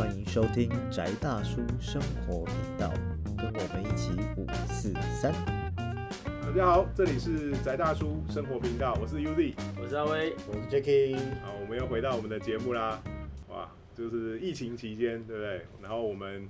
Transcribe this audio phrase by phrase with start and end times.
[0.00, 2.90] 欢迎收听宅大叔生活频道，
[3.36, 5.30] 跟我们一起五四三。
[5.76, 9.54] 大家好，这里是宅大叔生活频道，我是 UZ。
[9.78, 12.98] 我是阿威，我是 Jacky，好，我们又回到我们的节目啦。
[13.50, 15.66] 哇，就是疫情期间，对不对？
[15.82, 16.48] 然后我们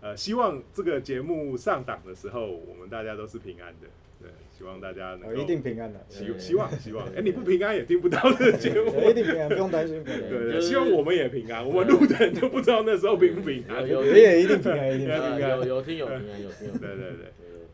[0.00, 3.88] 呃，希望这个节目上档的时候，我们大家都是平安的。
[4.20, 7.06] 对，希望大家能哦，够一定平安的，希希望 希望。
[7.14, 8.88] 哎，你不平安也听不到这节目。
[9.10, 10.02] 一定平安，不用担心。
[10.02, 11.66] 对对，希望我们也平安。
[11.66, 13.86] 我们录的人就不知道那时候平不平安。
[13.86, 15.20] 有我也一定平安，一定平安。
[15.32, 17.32] 呃有有听有平安有听有平安，对对对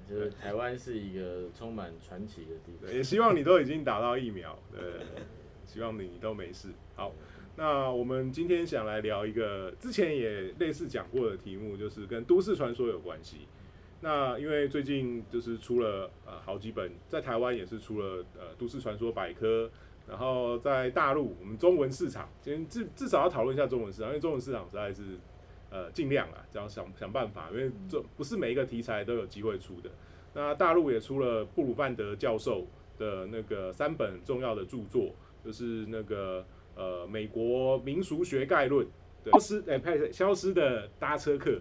[0.09, 2.93] 对，就是台湾是一个充满传奇的地方。
[2.95, 4.81] 也希望你都已经打到疫苗，对，
[5.65, 6.69] 希望你都没事。
[6.97, 7.15] 好，
[7.57, 13.47] 那我们今天想来聊一个之前也类似讲过的题目，就是跟都市传说有关系。
[14.05, 19.71] 那因为最近就是出了呃好几本，在台湾也是出了呃都市传说百科，
[20.09, 25.03] 然后在大陆我们中文市场，今天至至少要讨论一下中文市场，因为中文市场实在是
[25.71, 29.91] 呃尽量啊，这样想想办法，因为这不是每一个题材都有机会出的。
[30.35, 32.67] 那大陆也出了布鲁范德教授
[32.99, 38.85] 的那个三本重要的著作，就是那个呃美国民俗学概论，
[39.23, 41.61] 对消失哎呸消失的搭车客，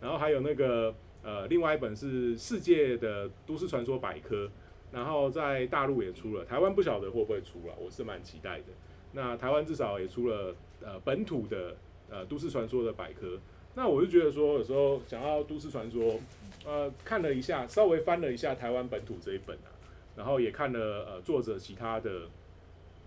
[0.00, 4.50] 然后还有那个呃另外一本是世界的都市传说百科，
[4.92, 8.66] 然后在大陆也出了，台湾不晓得会不会出了，我是蛮期待的。
[9.12, 11.76] 那台湾至少也出了呃本土的
[12.08, 13.38] 呃都市传说的百科，
[13.74, 16.20] 那我就觉得说有时候想要都市传说，
[16.64, 19.68] 呃看了一下，稍微翻了一下台湾本土这一本啊，
[20.16, 22.22] 然后也看了呃作者其他的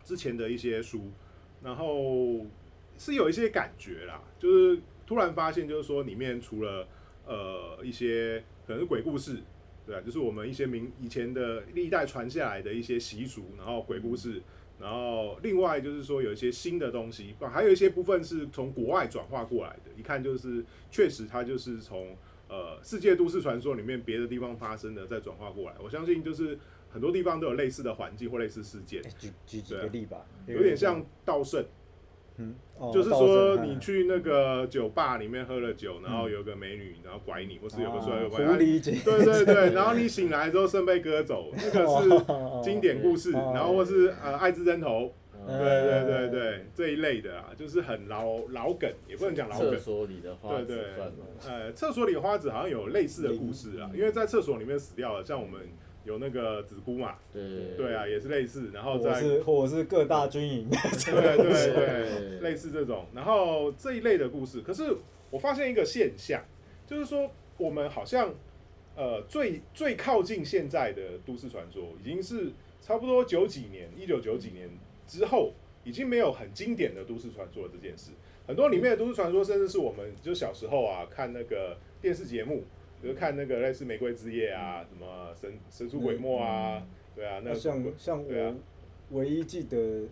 [0.03, 1.09] 之前的一些书，
[1.64, 2.45] 然后
[2.97, 6.86] 是有一些感觉啦，就是突然发现就是说里面除了
[7.25, 9.38] 呃一些可能是鬼故事。
[9.85, 14.41] 对啊，就是我们一些民以前的历代传下来的一些习俗，然后鬼故事，
[14.79, 22.16] 然后另外就是说有一些新的东西，不还有一些部分是从国外转化过来的，一看就是确实它就是从
[22.47, 25.75] 呃世界都市传说里面别的地方发生的再转化过来。
[25.83, 26.57] 我相信就是
[26.90, 31.61] 很多地方都有类似的环境或类似事件哎，举举几个例吧，有点像道圣，
[32.38, 38.79] 嗯，哦就是说你去那个酒吧里面喝了酒，然后有个美女然后拐你，或是有个帅哥拐你。
[38.79, 42.09] 对对对，然后你醒来之后肾被割走，那个是
[42.63, 45.13] 经典故事，哦然后或是呃爱之针头，
[45.47, 50.77] 嗯对对对对这一类的啊，就是很老老梗，也不能讲老梗，厕所里的花对对？
[51.47, 55.59] 呃，厕所里的花子好像有类似的故事啊，因为在厕所里面死掉了，像我们
[56.03, 57.41] 有那个子姑嘛，对。
[57.41, 60.69] 对对啊，也是类似，然后或在是或是各大军营。
[60.69, 62.40] 对对，对。
[62.40, 64.96] 类似这种，然后这一类的故事，可是
[65.30, 66.44] 我发现一个现象，
[66.86, 68.34] 就是说我们好像
[68.96, 74.70] 呃最最靠近现在的都市传说，已经是差不多九几年，一九九几年
[75.08, 75.53] 之后，
[75.84, 78.12] 已经没有很经典的都市传说这件事。
[78.46, 82.66] 很多里面的都市传说，甚至是我们就小时候啊看那个电视节目，
[83.03, 86.81] 比如看那个类似《玫瑰之夜》啊，什么神神出鬼没啊，
[87.14, 88.56] 对啊，那那像像我
[89.12, 90.08] 唯一记得，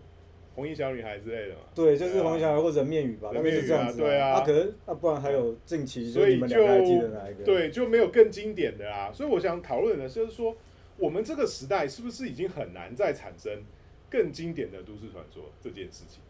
[0.54, 1.62] 红衣小女孩之类的嘛。
[1.74, 9.10] 对，就是红小孩或者面语吧，大概人面语是这样子啊对啊啊，可能啊，不然还有近期，所以就你们两个还记得哪一个？，对，就没有更经典的啦。
[9.14, 10.58] 所以我想讨论的就是说，
[10.98, 13.64] 我们这个时代是不是已经很难再产生
[14.10, 16.22] 更经典的都市传说这件事情？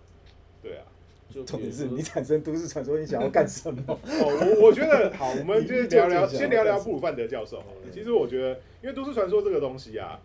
[0.62, 0.86] 对啊，
[1.32, 3.82] 就重点是你产生都市传说，你想要干什么？
[3.88, 7.78] 哦，我我觉得 好，我们就聊聊，先聊聊布鲁范德教授好了。
[7.86, 10.20] 嗯其实我觉得，因为都市传说这个东西啊，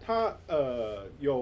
[0.00, 1.36] 它呃有，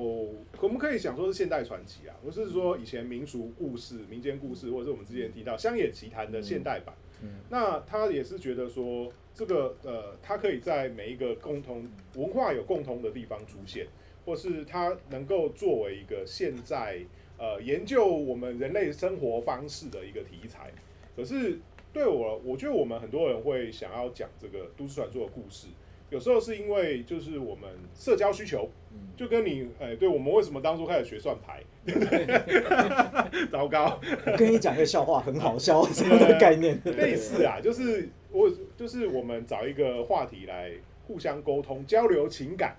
[0.61, 6.95] 我们可以想说是现代传奇啊，不是说以前民俗故事、民间故事，或者是我们之前提到乡野奇谈的现代版。
[7.23, 13.87] 嗯那他也是觉得说，这个呃，它可以在每一个共同文化有共同的地方出现，
[14.31, 17.01] 或是它能够作为一个现在
[17.37, 20.71] 呃研究我们人类生活方式的一个题材。
[21.17, 21.59] 可是
[21.93, 25.67] 对我，我觉得我们很多人会想要讲这个都市传说的故事，
[26.11, 33.47] 有时候是因为就是我们社交需求，嗯就跟你呃，对我们为什么当初开始学算牌，对不对？
[33.51, 36.81] 糟糕，我跟你讲个笑话，很好笑， 这样的概念。
[36.85, 40.71] 类似啊，就是我就是我们找一个话题来
[41.09, 42.77] 互相沟通、交流情感，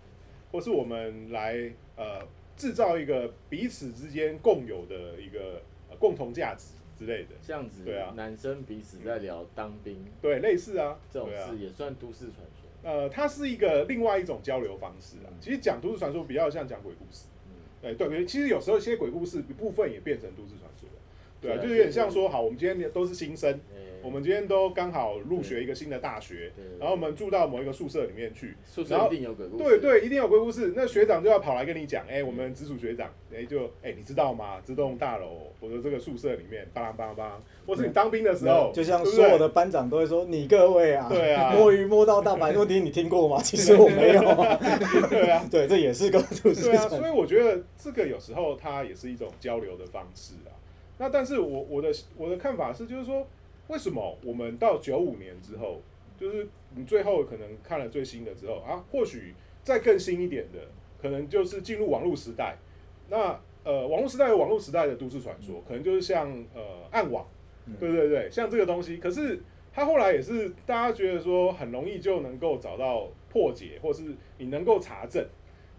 [0.52, 2.28] 或是我们来呃
[2.58, 7.30] 制造一个彼此之间共有的一个、呃、共同价值之类的。
[7.42, 12.70] 这样子对啊，男生彼此在聊当兵对，类似啊，这种事，也算都市传说。
[12.84, 15.38] 呃，它是一个另外一种交流方式啊嗯。
[15.40, 17.26] 其实讲都市传说比较像讲鬼故事。
[17.48, 20.96] 嗯对对，其实有时候一些鬼故事一部分也变成都市传说了。
[21.42, 23.71] 对啊，就有点像说，好，我们今天都是新生，哎
[24.04, 30.74] 我们今天都刚好入学一个新的大学，然后我们住到某一个宿舍里面去，宿舍然后一定有鬼故事，对对，一定有鬼故事。
[30.76, 34.62] 那学长就要跑来跟你讲，哎、我们直属学长，哎、就哎、你知道吗？
[34.66, 44.58] 这栋大楼我的这个宿舍里面，巴拉巴拉巴拉，或是你当兵的时候，就像所有的班长都会说：“你各位啊，对啊摸鱼摸到大白问题，你听过吗？” 其实我没有啊。
[45.10, 50.52] 对啊， 对，这也是个故事对啊，所以我觉得这个有时候它也是一种交流的方式啊。
[50.98, 53.26] 那但是我我的我的看法是，就是说，
[53.72, 55.82] 为什么我们到九五年之后，
[56.18, 56.46] 就是
[56.76, 59.34] 你最后可能看了最新的之后啊，或许
[59.64, 60.60] 再更新一点的，
[61.02, 62.58] 可能就是进入网络时代。
[63.10, 67.26] 那呃，网络时代有网络时代的都市传说，可能就是像呃暗网，
[67.80, 69.42] 对对对，像这个东西，可是
[69.72, 74.04] 它后来也是大家觉得说很容易就能够找到破解，或是
[74.38, 75.26] 你能够查证。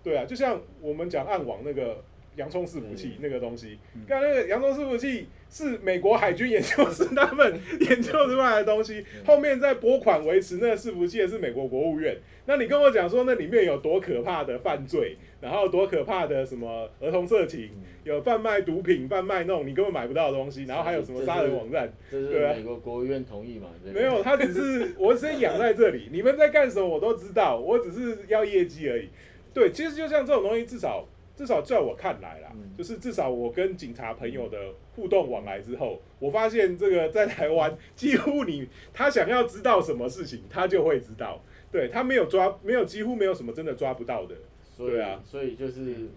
[0.02, 2.02] 对啊，就像我们讲暗网那个
[2.36, 12.16] 洋葱伺服器那个东西，刚才那个洋葱伺服器是美国海军研究室他们研究出来的东西，后面在拨款维持那个伺服器的是美国国务院。
[12.46, 17.70] 那你跟我讲说那里面有多可怕的犯罪，然后多可怕的什么儿童色情，
[18.02, 23.68] 有贩卖毒品、贩卖那种你根本买不到的东西，然后还有什么杀人网站，对啊美国国务院同意嘛？
[23.94, 29.08] 没有，他只是我先养在这里，你们在干什么我都知道，我只是要业绩而已。
[29.54, 31.06] 对，其实就像这种东西，至少
[31.36, 34.58] 至少在我看来啦，嗯就是至少我跟警察朋友的
[34.94, 41.42] 互动往来之后，我发现这个在台湾几乎你他想要知道什么事情，他就会知道。
[41.70, 44.34] 对他没有抓，没有几乎没有什么真的抓不到的。
[44.76, 46.08] 所以对啊所以就是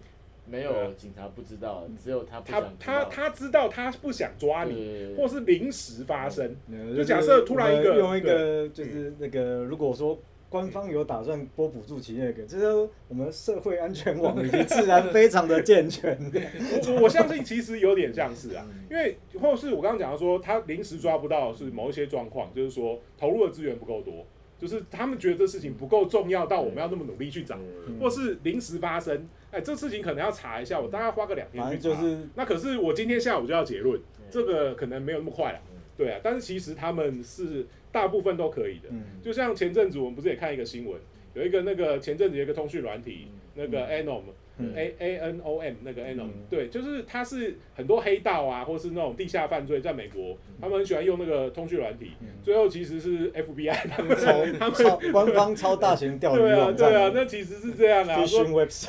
[0.46, 6.54] 没有警察不知道，只有他不他他他知道他不想抓你，或是临时发生。
[6.68, 16.16] 嗯就假设突然一个用一个就是那个，如果说官方有打算拨补助企业给，这是我们社会安全网已经自然非常的健全。
[16.32, 24.24] 我我我相信其实有点像是啊，因为或是我刚刚讲到说，他临时抓不到是某一些状况，就是说投入的资源不够多，
[24.58, 27.58] 就是他们觉得这事情不够重要到我们要那么努力去找，
[27.88, 31.82] 嗯或是临时发生，哎，这事情可能要查一下，我大概花个两天去查。
[31.82, 35.60] 就是那可是我今天下午就要结论，嗯这个可能没有那么快啦。
[35.96, 38.88] 对啊，但是其实他们是大部分都可以的。
[38.90, 41.00] 嗯，就像前阵子我们不是也看一个新闻，
[41.34, 44.22] 有一个那个前阵子有一个通讯软体，嗯那个 Anom。
[44.26, 46.30] 嗯 A A N O M 那个嗯。
[46.48, 52.28] 对，就是它是很多黑道啊，或是那种地下犯罪，在美国，他们很喜欢用那个通讯软体，嗯。
[52.42, 54.16] 最后其实是 FBI 他们
[54.58, 58.44] 他超们超官方超大型钓鱼对啊对啊，那其实是这样啊， 说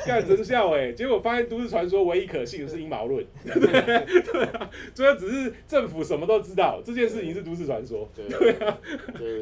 [0.06, 3.54] 干真笑哎、结果发现都市传说唯一可信的是阴谋论，对
[4.22, 8.26] 对啊，最后只是政府什么都知道，这件事情是都市传说，对。
[8.28, 8.78] 对啊，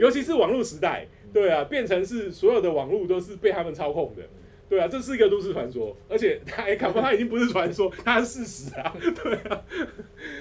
[0.01, 4.23] 尤其是网络时代，对啊，变成是所有的网络都是被他们操控的。
[4.69, 9.65] 对啊，这是一个都市传说，而且 它哎，搞不好它已经不是传说， 他是事实啊， 对啊。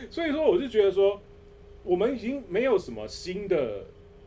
[0.10, 1.22] 所以说，我就觉得说，
[1.84, 3.86] 我们已经没有什么新的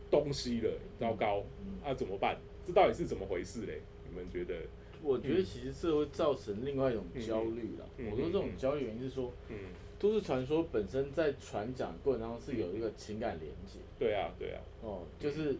[0.09, 1.43] 东西了，糟糕
[1.83, 2.37] 啊，怎么办？
[2.65, 3.81] 这到底是怎么回事嘞？
[4.09, 4.55] 你们觉得？
[5.01, 7.85] 我觉得其实这会造成另外一种焦虑啦。
[7.97, 9.55] 嗯嗯我说这种焦虑原因是说，嗯，
[9.97, 15.55] 都市传说本身在传讲过程当中是有一个情感连接对啊，对啊，哦，就是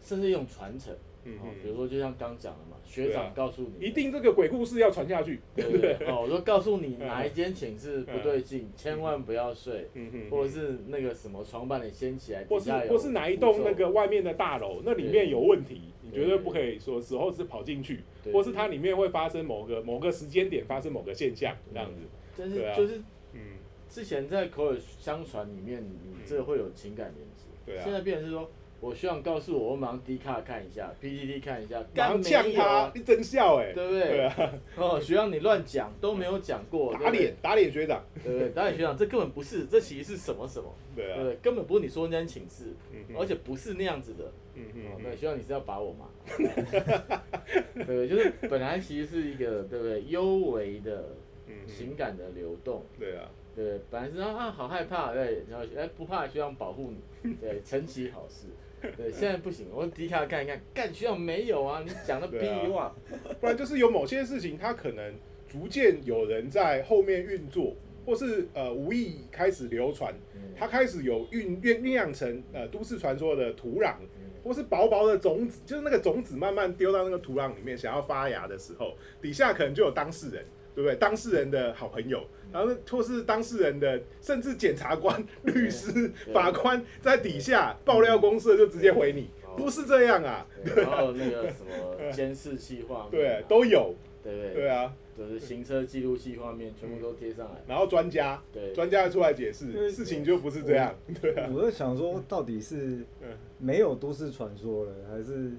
[0.00, 0.94] 甚至一种传承
[1.24, 5.94] 嗯哦，比嗯，如说就像刚讲的嘛，学长告诉你，一定这个鬼故事要传下去，对不对？
[6.06, 18.32] 哦，我说告诉你嗯 哪一间寝室不对劲，千万不要睡，嗯哼，或者是那个什么床把你掀起来，或是或是哪一栋那个外面的大楼，那里面有问题，你绝对不可以说时候是跑进去，对。
[18.32, 22.00] 或是它里面会发生某个某个时间点发生某个现象这样子，
[22.36, 23.02] 但是就是
[23.34, 23.40] 嗯，
[23.88, 27.44] 之前在口耳相传里面，你这会有情感连接。
[27.66, 27.84] 对啊。
[27.84, 28.50] 现在变成是说，
[28.80, 34.00] 我希望告诉我，我马上 D 卡看一下，PPT 看一下，马上干没有呛他啊，你真笑哎，对不对？
[34.08, 38.48] 对啊，哦，学长你乱讲都没有讲过，打脸打脸学长，对不对？
[38.50, 41.36] 打脸学长，这根本不是，这其实是什么什么，对啊对不，对？
[41.42, 44.32] 根本不是你说那间寝室，嗯而且不是那样子的。
[44.54, 46.08] 嗯哦，哼对，学长你是要把我吗？
[46.36, 48.08] 对不对？
[48.08, 51.10] 就是本来其实是一个对不对幽微的
[51.46, 52.82] 嗯情感的流动。
[52.98, 58.46] 对啊，对，本来是啊啊好害怕，对，然后哎不怕，希望保护你，对， 成其好事。
[58.96, 62.94] 对，现在不行，我迪卡看一看，干学长没有啊，你讲的屁话。
[63.40, 65.14] 不然就是有某些事情，它可能
[65.46, 67.74] 逐渐有人在后面运作，
[68.06, 80.96] 或是呃无意开始流传，嗯它开始有酝酝酿成呃都市传说的土壤，嗯或是薄薄的种子，就是那个种子慢慢丢到那个土壤里面，想要发芽的时候，底下可能就有当事人，对不对？
[80.96, 82.22] 当事人的好朋友，
[82.52, 89.54] 然后或是当事人的，甚至检察官、律师、法官在底下爆料公社就直接回你，哦。
[89.56, 94.54] 不是这样啊，对然后那个什么监视器画面啊，对，都有，对不对？
[94.54, 97.62] 对啊，就是行车记录器画面全部都贴上来。
[97.66, 103.28] 然后专家对，专家出来解释，对事情就不是这样，对啊，我在想说，到底是嗯。
[103.62, 105.52] 没有都市传说了，还是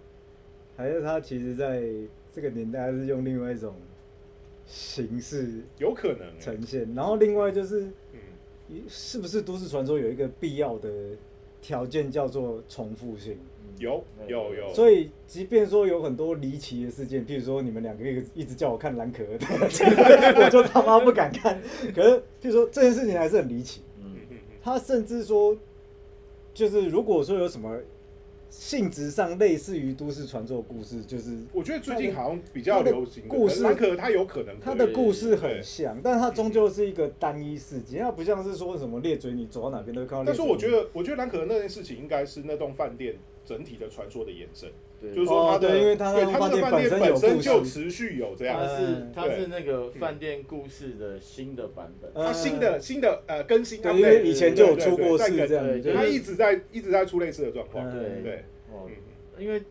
[0.76, 1.84] 还是他其实在
[2.34, 3.76] 这个年代还是用另外一种
[4.66, 6.94] 形式有可能欸，呈现？
[6.96, 10.90] 然后另外就是，嗯，是不是都市传说有一个必要的
[11.62, 13.34] 条件叫做重复性？
[13.34, 13.40] 嗯
[13.80, 19.48] 有有有，所以，即便说有很多离奇的事件，譬如说你们两个一直一直叫我看蓝可儿的，
[20.44, 21.60] 我就他妈不敢看。
[21.96, 23.82] 可是，譬如说这件事情还是很离奇。
[24.04, 24.16] 嗯
[24.62, 25.58] 他甚至说，
[26.54, 27.76] 就是如果说有什么
[28.52, 40.26] 性质上类似于都市传说的故事，就是我觉得最近好像比较流行故事可是蓝可他有可能他的故事很像，但它终究是一个单一事件，它不像是说什么裂嘴，你走到哪边都看到。
[40.26, 44.70] 但是我觉得，我觉得兰可儿那件事情应该是那栋饭店整体的传说的延伸，
[45.00, 52.12] 对，就是说它的，哦对因为它那对栋饭店它那个饭店本身就持续有这样它，是嗯它是那个饭店故事的新的版本。
[52.14, 58.22] 呃它新的新的呃更新对，因为以前就有出过事这样，对就是它一直在一直在出类似的状况，嗯。
[58.24, 58.24] 对。
[58.24, 58.36] 对，
[58.72, 59.66] 哦嗯，因为嗯，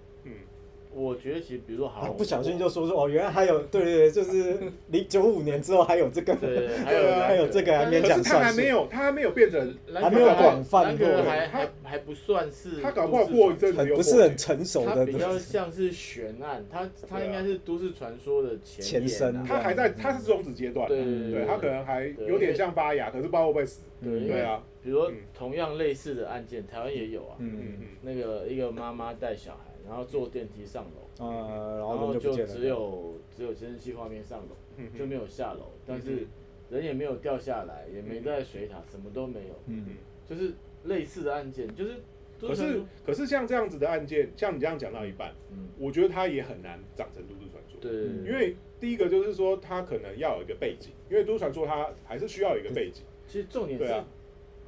[0.92, 11.06] 我觉得其实比如说好，啊不小心就说说哦，原来还有 对对对，就是零九五年之后还有这个，对， 还有对啊还有这个还没讲可是它还没有，他还没有变成，还没有广泛过。
[11.22, 19.46] 还还还不算是，他搞不好过一阵子很又过去不是很成熟的它比较像是悬案，他他应该是都市传说的前前身言啊。
[19.48, 25.16] 它还在，他是种子阶段，对对对，他可能还有点像发芽，可是不知道会不会死，对，对啊，比如说嗯。
[25.32, 27.86] 同样类似的案件，台湾也有啊，嗯嗯嗯。
[28.02, 36.26] 那个一个妈妈带小孩，然后坐电梯上楼，呃，然后然后就只有只有监视器画面上楼，嗯就没有下楼，但是嗯
[36.70, 39.96] 人也没有掉下来，也没在水塔，什么都没有，嗯嗯。
[40.28, 40.52] 就是
[40.84, 41.96] 类似的案件，就是
[42.40, 47.80] 可是可是像这样子的案件，像你这样讲到一半，嗯，我觉得它也很难长成都市传说。
[47.80, 53.02] 对，嗯因为第一个就是说，它可能要有一个背景，因为都市传说它还是需要有一个背景。
[53.26, 54.06] 其实重点是对啊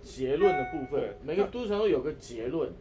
[0.02, 2.72] 结论的部分，每个都市传说有个结论，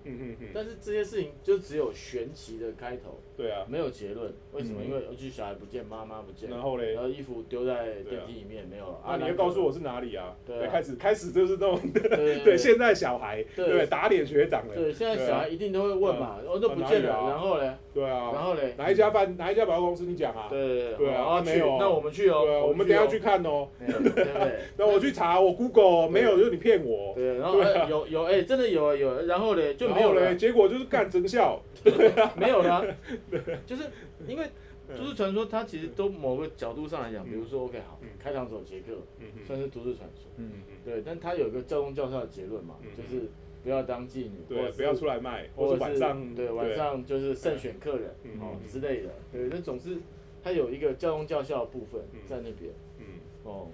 [0.53, 3.65] 但是这些事情就只有玄奇的开头，对啊。
[3.67, 4.31] 没有结论。
[4.53, 4.81] 为什么？
[4.81, 8.97] 嗯因为尤其小孩不见，妈妈不见，然后嘞然，后衣服丢在电梯里面没有了。
[9.07, 10.35] 那你要告诉我是哪里啊？
[10.45, 14.75] 对啊开始开始就是那种对对 对现在小孩对对打脸学长了。
[14.75, 20.47] 对，现在对啊小孩一定都会问嘛，哦，都不见了，然后嘞，对啊，然后嘞，哪一家饭哪一家百货公司你讲啊？
[20.49, 23.67] 对对啊没有啊那我们去哦，对啊，我们等一下去看，哦。
[23.79, 24.25] 对对不对？
[24.77, 27.13] 那我去查，我 Google 没有，就是你骗我。
[27.15, 27.59] 对，然后
[27.89, 31.61] 有有哎，真的有有，然后嘞就没然后嘞，有了，结果就是干真笑。
[32.35, 32.85] 没有了，
[33.65, 33.83] 就是
[34.27, 34.49] 因为
[34.97, 38.97] 都市传说，它其实都某个角度上来讲，比如说 OK 好嗯，开膛手杰克
[39.45, 40.51] 算是都市传说，嗯。
[40.69, 40.77] 嗯。
[40.83, 43.29] 对，但它有一个教宗教授的结论嘛嗯，就是
[43.63, 48.39] 不要当妓女，对，不要出来卖，或或者是晚上对晚上就是慎选客人嗯。
[48.41, 49.97] 哦嗯之类的，对，那总是
[50.43, 52.19] 它有一个教宗教校的部分嗯。
[52.25, 53.05] 在那边嗯。
[53.43, 53.67] 哦，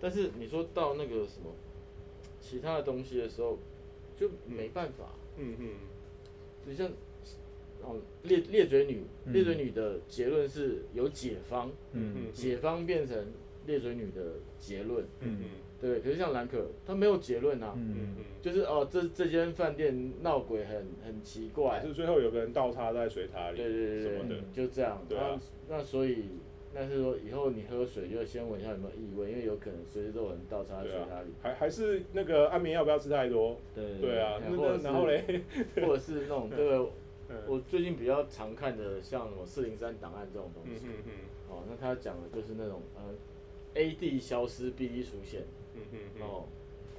[0.00, 1.50] 但是你说到那个什么
[2.40, 3.58] 其他的东西的时候，
[4.16, 5.06] 就没办法，
[5.38, 5.68] 嗯嗯
[6.66, 6.88] 就像
[7.82, 9.32] 哦裂裂嘴女，嗯。
[9.32, 12.32] 裂嘴女的结论是有解方，嗯。
[12.32, 13.16] 解方变成
[13.66, 15.38] 裂嘴女的结论，嗯。
[15.80, 17.94] 对，可是像兰可，她没有结论啊，嗯。
[17.98, 18.24] 嗯嗯。
[18.40, 25.00] 就是哦这这间饭店闹鬼很很奇怪还，是最后有个人倒插在水塔里，对对对对什么的，就这样。
[25.08, 26.24] 对啊那那所以，
[26.74, 33.84] 那是说以后你喝水就先闻一下有没有异味，因为有可能随时都有人倒插在水塔里。，还还是那个安眠药不要吃太多，对。
[34.00, 35.42] 对啊，那然后，嘞，
[35.76, 36.78] 或者是那种 对，
[37.32, 40.86] 嗯我最近比较常看的像什么四零三档案这种东西。
[40.86, 41.12] 嗯嗯嗯
[41.48, 43.02] 哦，那他讲的就是那种呃
[43.74, 45.42] ，A D 消失，B D 出现。
[45.74, 46.44] 嗯嗯嗯，哦，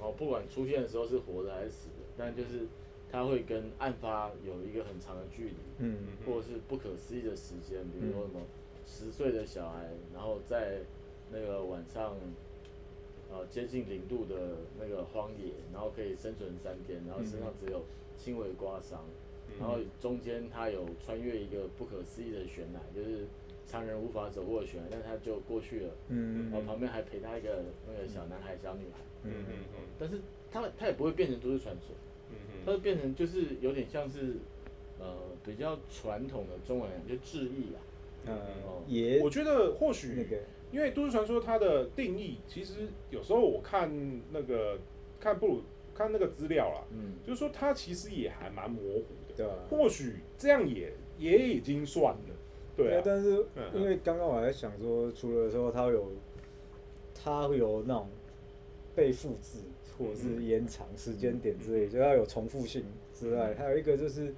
[0.00, 2.66] 哦，不管出现的时候是活的还是死的，但就是
[3.10, 5.54] 他会跟案发有一个很长的距离。
[5.78, 8.40] 嗯或者是不可思议的时间，比如说什么
[8.86, 10.80] 十岁的小孩，然后在
[11.32, 12.16] 那个晚上，
[13.30, 17.82] 呃接近零度的那个荒野，然后可以生存三天，然后身上只有
[18.16, 19.04] 轻微刮伤，
[19.58, 23.26] 然后中间他有穿越一个不可思议的悬崖，就是
[23.66, 29.80] 常人无法走过的悬崖，但他就过去了，嗯然后旁边还陪他一个那个小男孩、小女孩，嗯嗯嗯。
[29.98, 30.20] 但是
[30.50, 31.94] 他他也不会变成都市传说。
[32.30, 34.36] 嗯它会变成就是有点像是，
[34.98, 37.78] 呃，比较传统的中文，就致意啊。
[38.26, 38.34] 呃
[38.66, 38.82] 哦。
[38.88, 40.42] 也我觉得或许那个。
[40.72, 43.88] 因为都市传说它的定义，其实有时候我看
[44.32, 44.76] 那个
[45.20, 45.62] 看布鲁
[45.94, 49.54] 看那个资料啦，嗯，就是说它其实也还蛮模糊的，对啊？
[49.68, 52.34] 或许这样也也已经算了，
[52.76, 56.12] 对啊，但是嗯因为刚刚我还在想说，除了说它有
[57.14, 58.08] 它会有那种
[58.94, 59.58] 被复制
[59.98, 64.34] 或者是延长时间点之类，就要有重复性之外，还有一个就是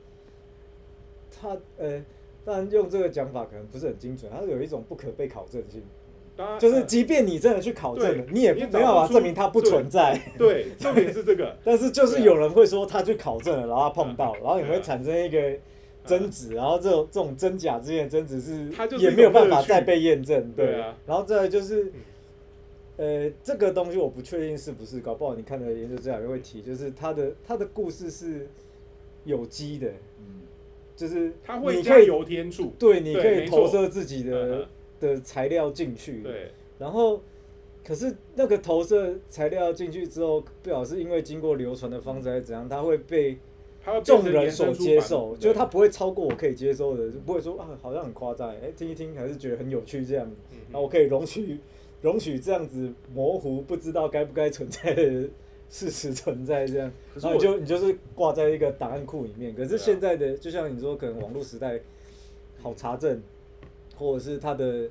[1.30, 2.04] 它呃，
[2.44, 5.82] 当然用这个讲法可能不是很精准，它有一种不可被考证性。
[6.36, 10.20] 当然就是即便你真的去考证了，你也你没办法证明它不存在。
[10.36, 15.52] 对，重点是这个， 但是就是有人会说他去考证了，然后他碰到，然后你会产生一个
[16.04, 20.52] 争执，然后这种这种真假之间的争执是也没有办法再被验证。
[20.52, 20.80] 对。
[20.80, 20.94] 啊。
[21.06, 21.90] 然后再就是，
[22.98, 28.46] 呃，这个东西我不确定是不是，搞不好你看的研究资料也会提，就是他的他的故事是
[29.24, 29.88] 有机的，
[30.18, 30.42] 嗯，
[30.94, 34.66] 就是它会加你可以油添醋，对，你可以投射自己嗯的嗯
[35.00, 37.20] 的材料进去，对，然后，
[37.84, 43.38] 可是那个投射材料进去之后，不晓得是因为经过流传的方式还是怎样，它会被
[44.04, 50.28] 众人所接受，就是它不会超过我可以接受的，就不会说啊好像很夸张，哎听一听还是觉得很有趣这样。
[50.28, 51.58] 子，嗯然后我可以容许
[52.02, 55.28] 容许这样子模糊不知道该不该存在的
[55.68, 59.54] 事实存在这样，然后你就你就是挂在一个档案库里面。
[59.54, 61.80] 可是现在的就像你说，可能网络时代
[62.60, 63.22] 好查证，
[63.96, 64.88] 或者是它的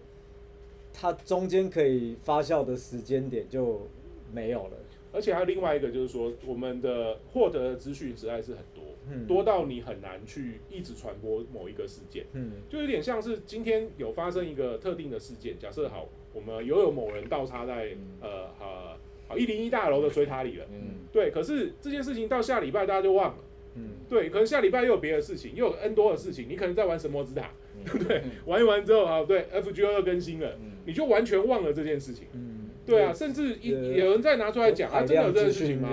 [0.93, 3.87] 它中间可以发酵的时间点就
[4.33, 4.71] 没有了。
[5.13, 9.25] 而且还有另外一个就是说，我们的获得的资讯实在是很多，嗯。
[9.25, 12.51] 多到你很难去一直传播某一个事件，嗯。
[12.69, 18.17] 就有点像是今天有发生一个特定的事件，假设好，我们又有某人倒插在嗯。
[18.21, 18.97] 呃好
[19.27, 23.43] 好一零一大楼的水塔里了，嗯，对，可是这件事情到下礼拜大家就忘了，
[23.73, 23.91] 嗯。
[24.07, 27.51] 对，可能下礼拜又有别的事情，又有 N 多的事情，你可能在玩神魔之塔，
[27.85, 32.27] 对对，玩一玩之后，好，对，FGO 又更新了，嗯你就完全忘了这件事情。
[32.33, 35.89] 嗯，对啊，甚至一有人再拿出来讲，啊，真的有这件事情吗？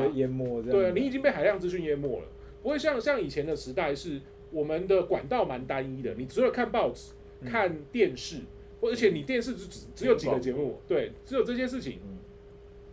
[0.70, 2.26] 对啊，你已经被海量资讯淹没了，
[2.62, 4.20] 不会像像以前的时代是
[4.50, 8.36] 我们的管道蛮单一的，你只有看报纸、嗯看电视，
[8.80, 12.18] 或而且你电视只只只有几个节目，对，只有这些事情，嗯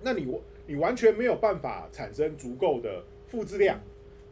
[0.01, 0.25] 那你
[0.65, 3.79] 你完全没有办法产生足够的复制量，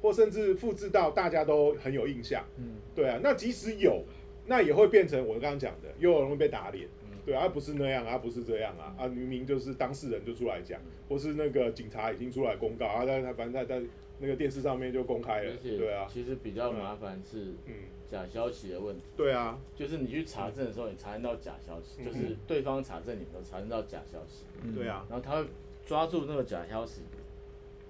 [0.02, 2.44] 或甚至复制到大家都很有印象。
[2.58, 4.04] 嗯对啊，那即使有，
[4.48, 6.88] 那也会变成我刚刚讲的，又有人会被打脸。
[7.04, 7.18] 嗯。
[7.26, 13.86] 对啊，不是那样啊，不是这样啊，啊，明明就是当事人就出来讲，或是那个警察已经出来公告啊，但是他反正在在
[14.20, 17.74] 那个电视上面就公开了而，且对啊，其实比较麻烦是嗯，
[18.10, 22.06] 假消息的问题，对啊，就是你去查证的时候，你查证到假消息，嗯。
[22.06, 24.74] 就是对方查证你的时候查证到假消息，嗯。
[24.74, 25.48] 对啊，然后他会
[25.86, 27.02] 抓住那个假消息，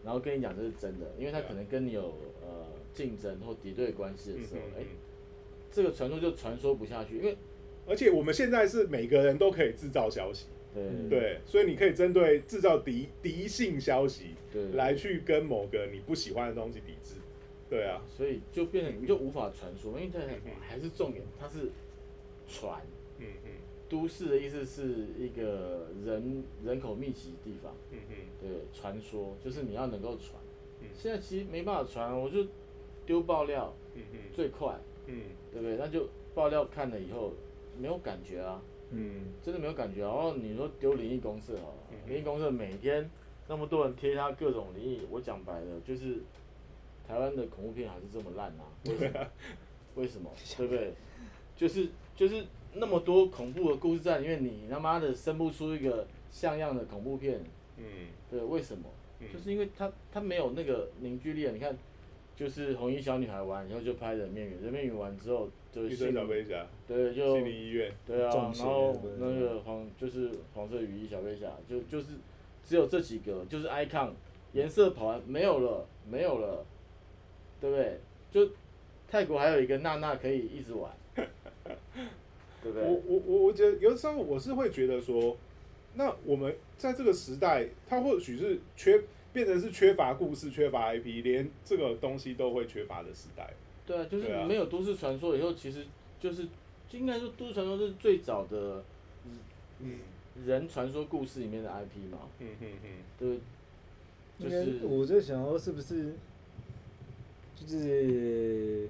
[0.03, 2.01] 然后跟你讲这是真的，因为他可能跟你有
[2.41, 4.97] 呃竞争或敌对关系的时候，哎、嗯嗯嗯
[5.77, 7.37] 这个传说就传说不下去，因为
[7.85, 10.47] 而且我们现在是每个人都可以制造消息，
[11.07, 17.13] 对所以你可以针对制造敌敌性消息对来去跟某个你不喜欢的东西抵制，
[17.69, 20.19] 对啊，所以就变成你就无法传说，因为这
[20.59, 21.69] 还是重点，它是
[22.47, 22.81] 传。
[23.19, 23.51] 嗯嗯。
[23.87, 28.15] 都市的意思是一个人人口密集的地方，嗯嗯。
[28.41, 30.41] 对，传说就是你要能够传。
[30.81, 30.87] 嗯。
[30.97, 32.47] 现在其实没办法传，我就
[33.05, 34.19] 丢爆料嗯嗯。
[34.33, 35.21] 最快，嗯
[35.59, 35.77] 对不对？
[35.77, 37.33] 那就爆料看了以后
[37.79, 40.13] 没有感觉啊，嗯真的没有感觉啊。
[40.13, 43.09] 然后你说丢灵异公社好了嗯，灵异公社每天
[43.47, 46.17] 那么多人贴他各种灵异，我讲白了就是
[47.07, 48.63] 台湾的恐怖片还是这么烂啊？
[48.85, 50.29] 为什么？
[50.29, 50.57] 为什么？
[50.57, 50.93] 对不对？
[51.55, 57.39] 就是就是那么多恐怖的故事在里面，你他妈的生不出一个像样的恐怖片，
[57.77, 57.83] 嗯
[58.29, 58.83] 对，为什么？
[59.19, 61.51] 嗯就是因为他他没有那个凝聚力啊！
[61.51, 61.75] 你看，
[62.37, 72.09] 就是红衣小女孩完以后就拍人面鱼，人面鱼完之后就是心小飞侠，对，就心理医院，对啊，然后那个黄就是黄色雨衣小飞侠，就就是
[72.63, 74.11] 只有这几个，就是 icon
[74.53, 76.63] 颜色跑完没有了，没有了，
[77.59, 77.99] 对不对？
[78.31, 78.51] 就
[79.09, 81.25] 泰国还有一个娜娜可以一直玩， 对
[82.61, 82.83] 不我对？
[82.83, 85.35] 我我我我觉得有的时候我是会觉得说，
[85.95, 89.01] 那我们在这个时代，它或许是缺
[89.33, 93.53] 变成是缺乏故事、缺乏 IP，连这个东西都会缺乏的时代。
[93.85, 95.85] 对啊，就是没有都市传说以后，其实
[96.19, 96.47] 就是
[96.91, 98.83] 应该说都市传说是最早的
[99.79, 99.99] 嗯
[100.45, 106.13] 人传说故事里面的 IP 嘛，嗯嗯嗯，对，就是我在想说是不是，
[107.55, 108.87] 就是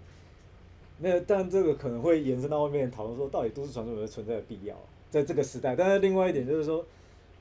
[1.00, 4.76] 没有，但这个可能会延伸到后面讨论说，到底都市传说有没有存在的必要，
[5.10, 5.76] 在这个时代。
[5.76, 6.86] 但是另外一点就是说，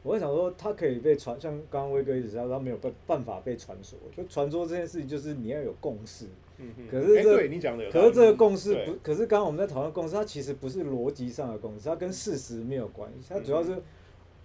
[0.06, 3.98] 我会想说，它可以被传，像刚刚威哥一直说，它没有办办法被传说。
[4.16, 6.26] 就传说这件事情，就是你要有共识。
[6.58, 6.86] 嗯嗯。
[6.88, 13.72] 可是对你讲的有，可是这个共识不，可是刚刚我们在讨论共识，它其实不是逻辑上的共识，它跟事实没有关系，它主要是，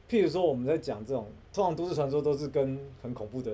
[0.09, 3.51] 譬如说我们在讲这种，通常都市传说都是跟很恐怖的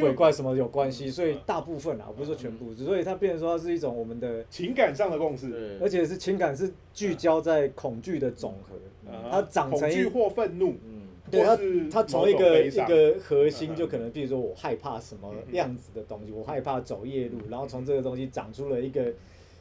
[0.00, 10.06] 鬼怪什么有关系，嗯所以大部分啊，我不是说全部，所以它变成说它是一种我们的，情感上的共识，而且是情感是聚焦在恐惧的总和，啊它长成恐惧一。
[10.06, 10.95] 或愤怒，嗯，
[11.30, 19.12] 对它或是，它从一个一个核心，嗯就可能，比如说我害怕什么样子的东西，我害怕走夜路，然后从这个东西长出了一个，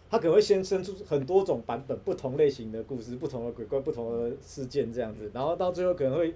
[0.09, 6.33] 他可能会先生出很多种版本、不同类型的故事、不同的鬼怪、不同的事件这样子，然后到最后可能会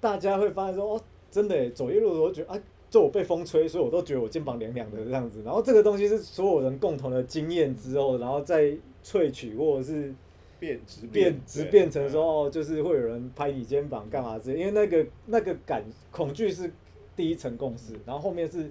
[0.00, 2.62] 大家会发现说，哦，真的耶走夜路的时候觉得啊。
[2.92, 5.40] 就我被风吹，所以我都觉得我肩膀凉凉的这样子。
[5.42, 10.14] 然后这个东西是所有人共同的经验之后，然后再萃取或者是
[10.62, 16.70] 变质变质变成说，嗯哦，就是会有人拍你肩膀干嘛之类，因为那个那个感恐惧是
[17.16, 18.70] 第一层共识，然后后面是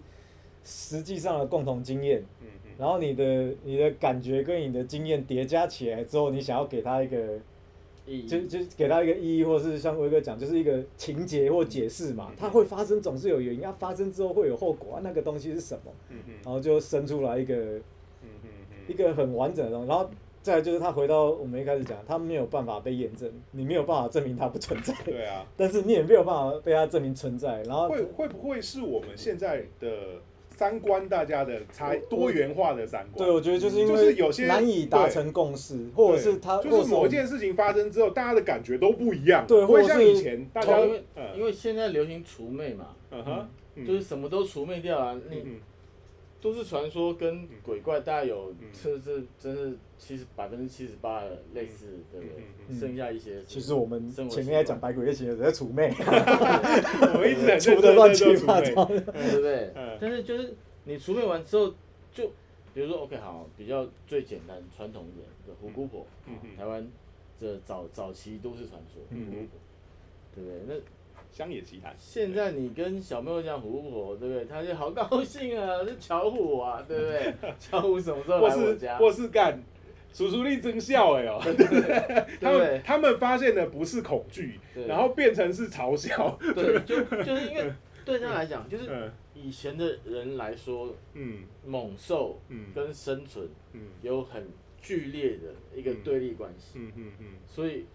[0.63, 2.71] 实际上的共同经验，嗯嗯。
[2.77, 7.37] 然后你的你的感觉跟你的经验叠加起来之后，你想要给他一个
[8.05, 16.33] 意义就就给他一个意义，或是像威哥讲，就是一个情节或解释嘛嗯，它会发生总是有原因，它发生之后会有后果，啊、那个东西是什么，嗯嗯。
[16.45, 17.53] 然后就生出来一个
[18.21, 18.49] 嗯嗯。
[18.87, 20.09] 一个很完整的东西，然后
[20.41, 29.89] 再来就是他回到我们一开始讲，他没有办法被验证，你没有办法证明它不存在，对啊， 但是你也没有办法被它证明存在，然后会会不会是我们现在的
[30.55, 33.27] 三观大家的差多元化的三观？
[33.27, 45.15] 对，我觉得就是因为就是有些难以达成共识，或者是他，就是某一件事情发生之后，大家的感觉都不一样，对不会或者是像以前大家因为嗯因为现在流行除魅嘛，嗯哼，嗯就是什么都除魅掉啊。
[45.29, 45.59] 嗯
[46.41, 52.43] 都市传说跟鬼怪大概有嗯，这这真是七十百分之七十八的类似，对不对？
[52.67, 55.93] 嗯剩下一些其实我们前面在讲百鬼夜行的时候在除魅，
[57.13, 59.97] 我们一直在 除的乱七八糟对不对嗯？
[60.01, 61.73] 但是就是你除魅完之后，
[62.11, 62.27] 就
[62.73, 66.05] 比如说 OK 好，比较最简单传统一点的虎姑婆
[66.57, 66.87] 台湾
[67.39, 69.59] 这早早期都市传说，嗯虎姑婆，
[70.33, 70.59] 对不对？
[70.67, 70.73] 那
[71.31, 71.95] 乡野奇谈。
[71.97, 74.45] 现在你跟小朋友讲虎姑婆，对不对？
[74.45, 77.33] 他就好高兴啊，是巧虎啊，对不对？
[77.57, 78.97] 巧虎什么时候来我家？
[78.97, 79.61] 或是干，
[80.13, 81.39] 叔叔力真笑哎哦，
[82.41, 82.81] 他们？
[82.83, 86.37] 他们发现的不是恐惧，然后变成是嘲笑。
[86.53, 87.71] 对， 就就是因为
[88.03, 94.47] 对他来讲，就是嗯以前的人来说，嗯猛兽嗯跟生存嗯有很
[94.81, 97.85] 剧烈的一个对立关系，嗯嗯嗯所以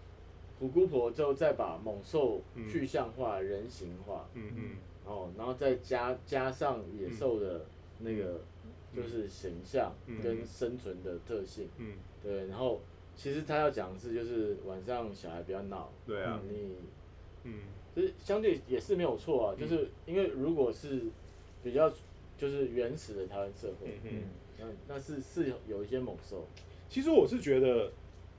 [0.59, 2.67] 虎姑婆就再把猛兽嗯。
[2.69, 4.63] 具象化、人形化，嗯嗯。
[5.05, 7.65] 哦，然后再加加上野兽的
[7.99, 8.41] 那个
[8.95, 10.21] 就是形象嗯。
[10.21, 12.81] 跟生存的特性，嗯，对，然后
[13.15, 16.75] 其实他要讲的是就是晚上小孩比较闹，对啊，你
[17.43, 17.53] 嗯。
[17.95, 21.01] 就是相对也是没有错啊，就是因为如果是
[21.63, 21.89] 比较
[22.37, 24.23] 就是原始的台湾社会嗯，嗯。
[24.87, 26.45] 那那是是有一些猛兽，
[26.89, 27.91] 其实我是觉得，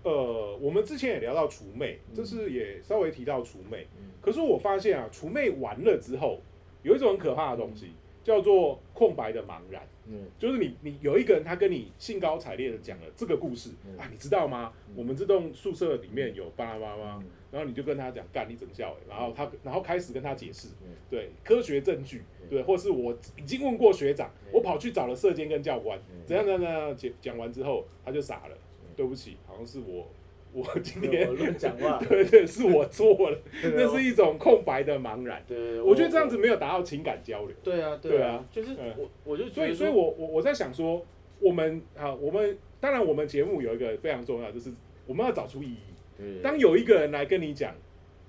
[0.03, 2.15] 呃，我们之前也聊到除魅，嗯。
[2.15, 3.87] 就是也稍微提到除魅。
[3.99, 4.11] 嗯。
[4.21, 6.41] 可是我发现啊，除魅完了之后，
[6.83, 9.83] 有一种很可怕的东西，叫做空白的茫然。
[10.07, 10.27] 嗯。
[10.39, 14.73] 就是你，你有一个人，他跟你兴高采烈的讲了这个故事、嗯啊，你知道吗？
[14.89, 14.95] 嗯。
[14.97, 17.27] 我们这栋宿舍里面有巴拉巴拉，嗯。
[17.51, 20.95] 然后你就跟他讲干你整校、欸，然后他，然后开始跟他解释，嗯。
[21.11, 22.49] 对科学证据，嗯。
[22.51, 24.51] 对，或是我已经问过学长，嗯。
[24.53, 26.23] 我跑去找了社监跟教官，嗯。
[26.25, 28.68] 怎样怎样怎样讲讲完之后，他就傻了，嗯
[28.99, 30.09] 对不起，好像是我，
[30.53, 35.41] 我今天乱讲话， 对对，是我错了， 对那是一种空白的茫然。
[35.47, 37.55] 对，我觉得这样子没有达到情感交流。
[37.63, 41.07] 对啊对啊啊，就是嗯我我就所以，所以我我我在想说，
[41.39, 44.73] 我们啊，我们当然我们节目有一个非常重要，就是
[45.07, 45.79] 我们要找出意义。
[46.17, 47.73] 对当有一个人来跟你讲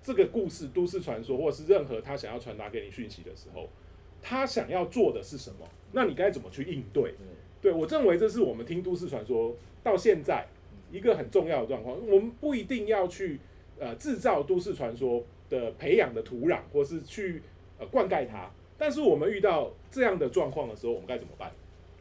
[0.03, 3.67] 这个故事、都市传说，或者是任何他想要传达给你讯息的时候，
[4.21, 5.67] 他想要做的是什么？
[5.93, 7.15] 那你该怎么去应对？
[7.61, 9.53] 对对我认为这是我们听都市传说
[9.83, 10.47] 到现在
[10.91, 11.95] 一个很重要的状况。
[12.07, 13.39] 我们不一定要去
[13.79, 17.41] 呃制造都市传说的培养的土壤，或是去
[17.77, 18.49] 呃灌溉它。
[18.77, 21.51] 但是我们遇到这样的状况的时候，我们该怎么办？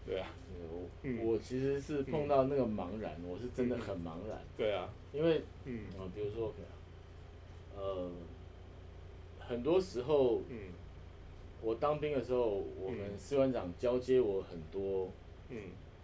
[0.06, 0.30] 对啊，
[0.72, 1.24] 我嗯。
[1.24, 5.80] 我其实是碰到那个茫然，我是真的很茫然，对啊，因为嗯。
[5.98, 6.54] 啊，比如说，
[7.76, 8.10] 呃，
[9.38, 10.56] 很多时候嗯。
[11.60, 13.18] 我当兵的时候，我们嗯。
[13.18, 15.10] 士官长交接我很多
[15.48, 15.58] 嗯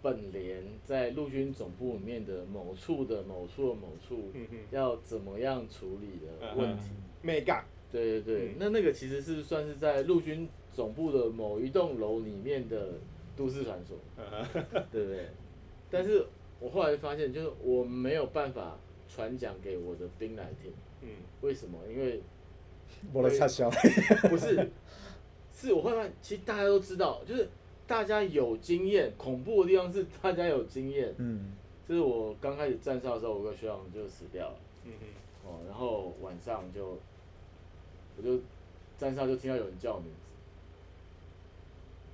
[0.05, 4.31] 本连在陆军总部里面的某处的某处的某处
[4.69, 6.91] 要怎么样处理的问题。
[7.23, 12.89] 没干，对对对，嗯那那个其实是算是在陆军总部的某一栋楼里面的
[13.35, 13.97] 都市传说，
[14.91, 15.25] 对不对？
[15.89, 16.23] 但是
[16.59, 18.77] 我后来就发现，就是我没有办法
[19.09, 21.09] 传讲给我的兵来听，嗯
[21.41, 21.79] 为什么？
[21.91, 22.21] 因为
[23.11, 23.71] 我的插销，
[24.29, 24.69] 不是，
[25.51, 27.49] 是我会发现，其实大家都知道，就是
[27.87, 31.13] 大家有经验，恐怖的地方是大家有经验。
[31.17, 31.53] 嗯，
[31.87, 35.47] 就是我刚开始站哨的时候，我有个学长就死掉了，嗯哼。
[35.47, 36.97] 哦，然后晚上就
[38.17, 38.39] 我就
[38.97, 40.15] 站哨就听到有人叫我名字，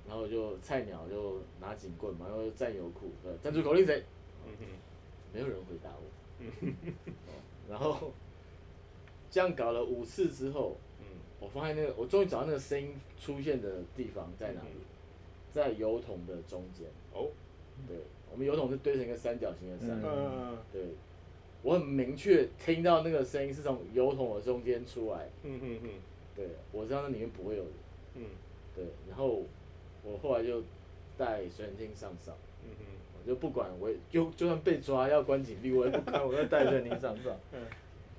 [0.06, 4.04] 然后就菜鸟就拿警棍嘛，然后就站油库，呃，站住口令谁？
[4.46, 4.66] 嗯哼。
[5.32, 6.04] 没有人回答我。
[6.46, 7.32] 哦，
[7.70, 8.12] 然后
[9.30, 11.06] 这样搞了五次之后，嗯。
[11.40, 14.68] 我发现那个我终于找到那个声音出现的地方在哪里，
[15.52, 16.86] 在油桶的中间。
[17.12, 17.28] 哦
[17.86, 17.96] 对，
[18.30, 20.00] 我们油桶是堆成一个三角形的山。
[20.72, 20.82] 对，
[21.62, 25.28] 我很明确听到那个声音是从油桶的中间出来。
[25.42, 25.90] 嗯嗯嗯
[26.34, 27.72] 对，我知道那里面不会有人。
[28.14, 28.24] 嗯
[28.74, 29.42] 对，然后
[30.02, 30.62] 我后来就
[31.16, 32.32] 带水冷厅上哨，
[32.64, 32.86] 嗯嗯
[33.20, 37.30] 我就不管我就就算被抓要关禁闭，我也不管， 我要带水冷厅上哨。
[37.52, 37.60] 嗯，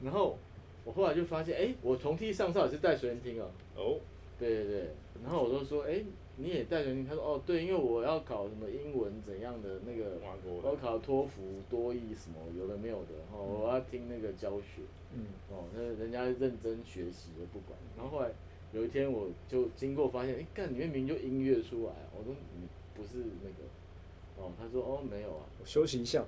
[0.01, 0.37] 然后
[0.83, 3.49] 我后来就发现，哎、我同梯上哨也是带水冷厅哦。
[3.75, 3.99] 哦，
[4.37, 4.87] 对对对，
[5.23, 6.03] 然后我就说，哎、
[6.37, 7.05] 你也带着你？
[7.05, 14.81] 他说，哦，对，因为我要考什么英文怎样的那个，我要考托福、多译什么有的没有的，哦，我要听那个教学。
[15.15, 17.77] 嗯，哦，那人家认真学习的不管。
[17.95, 18.31] 然后后来
[18.71, 26.25] 有一天我就经过发现，哎、干里面明明就音乐出来啊，我说你不是那个，哦，他说哦没有啊，我休息一下，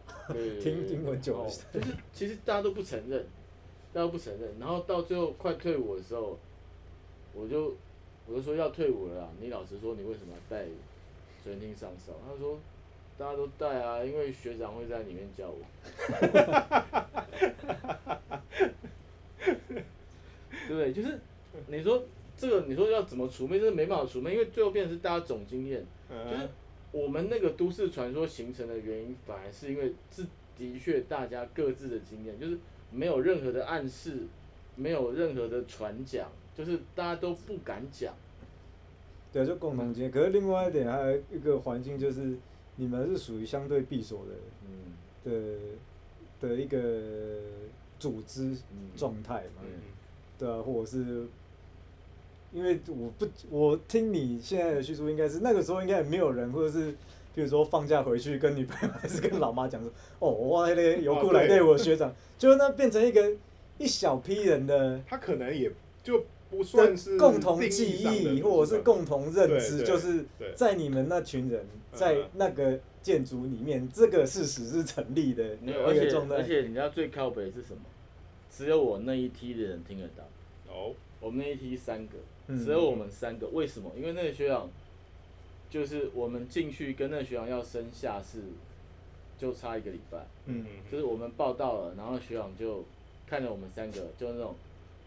[0.62, 3.26] 听英文就好哦就是其实大家都不承认，
[3.92, 4.52] 大家都不承认。
[4.60, 6.38] 然后到最后快退伍的时候，
[7.34, 7.74] 我就
[8.28, 10.66] 我就说要退伍了啦，你老实说你为什么要带
[11.44, 12.14] 水晶厅上哨？
[12.28, 12.60] 他说
[13.18, 15.58] 大家都带啊，因为学长会在里面叫我。
[20.68, 20.92] 对 不对？
[20.92, 21.20] 就是
[21.68, 22.04] 你说
[22.36, 25.86] 这个，你说要怎么除魅，真的没办法除魅，因为最后变成是大家总经验。
[26.10, 26.50] 就是嗯
[26.92, 30.26] 我们那个都市传说形成的原因，反而是因为是
[30.58, 32.58] 的确大家各自的经验，就是
[32.90, 34.20] 没有任何的暗示，
[34.76, 38.14] 没有任何的传讲，就是大家都不敢讲。
[39.34, 40.12] 对，就共同经验。
[40.12, 42.38] 可是另外一点，还有一个环境就是，
[42.78, 44.32] 你们是属于相对闭锁的
[44.64, 44.80] 嗯。
[46.40, 46.80] 的的一个
[48.00, 49.70] 组织嗯状态嘛，嗯。
[50.38, 51.28] 对啊，或者是，
[52.54, 56.92] 因为我不，我听你现在的叙述，应该是那个时候应该也没有人，或者是，
[57.34, 61.62] 比如说放假回去跟女朋友还是跟老妈讲说，哦，我那个油库来对。
[61.62, 63.34] 我学长，就是那变成一个
[63.78, 65.72] 一小批人的他可能也
[66.04, 66.24] 就
[66.56, 76.10] 不算是共同记忆，或者是共同认知，就是在你们那群人嗯在那个建筑里面，这个事实是成立的没有，而且。
[76.30, 77.82] 而且你知道最靠北是什么？
[78.50, 80.24] 只有我那一梯的人听得到。
[80.74, 82.14] 哦，我们那一梯三个，
[82.48, 83.48] 嗯只有我们三个。
[83.48, 83.92] 为什么？
[83.98, 84.70] 因为那个学长，
[85.70, 88.40] 就是我们进去跟那个学长要升下是，
[89.38, 90.26] 就差一个礼拜。
[90.46, 92.86] 嗯就是我们报到了，然后学长就
[93.28, 94.56] 看着我们三个，就那种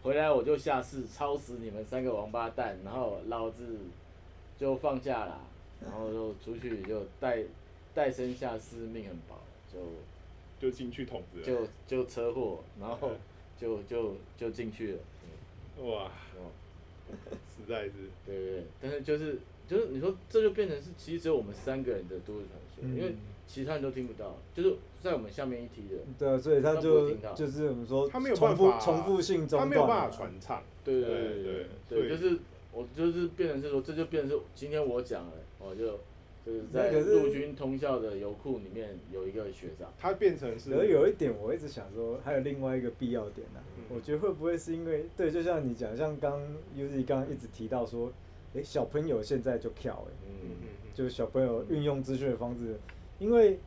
[0.01, 3.77] 回来我就下市抄死你们三个王八蛋，然后老子
[4.57, 5.41] 就放假啦，
[5.81, 7.43] 然后就出去就带
[7.93, 9.35] 带身下士命很薄，
[9.71, 9.79] 就
[10.59, 13.11] 就进去捅子了，就就车祸，然后
[13.59, 14.99] 就就就进去了。
[15.83, 16.51] 哇，哦，
[17.55, 17.91] 实在是，
[18.25, 23.13] 对对对，但是就是就是你说这就变成是其实只有我们三个人的都市传说，嗯因为
[23.49, 29.61] 其他人都听不到，就是在我们下面一梯的，对啊，所以他就就是我们说他没有重复办法重复性中断。
[29.61, 32.09] 他没有办法传唱，对对对对。
[32.09, 32.37] 就是
[32.71, 35.99] 我就是变成是说，这就变成是今天我讲了，我就
[36.45, 43.83] 就是在陆军通校的油库里面有一个学长，他变成是可是有一点，我一直想说，还有另外一个必要点呢、嗯。
[43.89, 46.39] 我觉得会不会是因为，对，就像你讲，像刚
[46.77, 48.13] Uzi 刚刚一直提到说，
[48.53, 50.67] 诶，小朋友现在就跳、诶，嗯嗯，嗯。
[50.93, 52.77] 就是小朋友运用资讯的方式，
[53.19, 53.59] 因为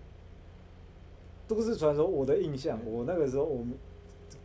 [1.46, 3.74] 都市传说，我的印象，我那个时候我们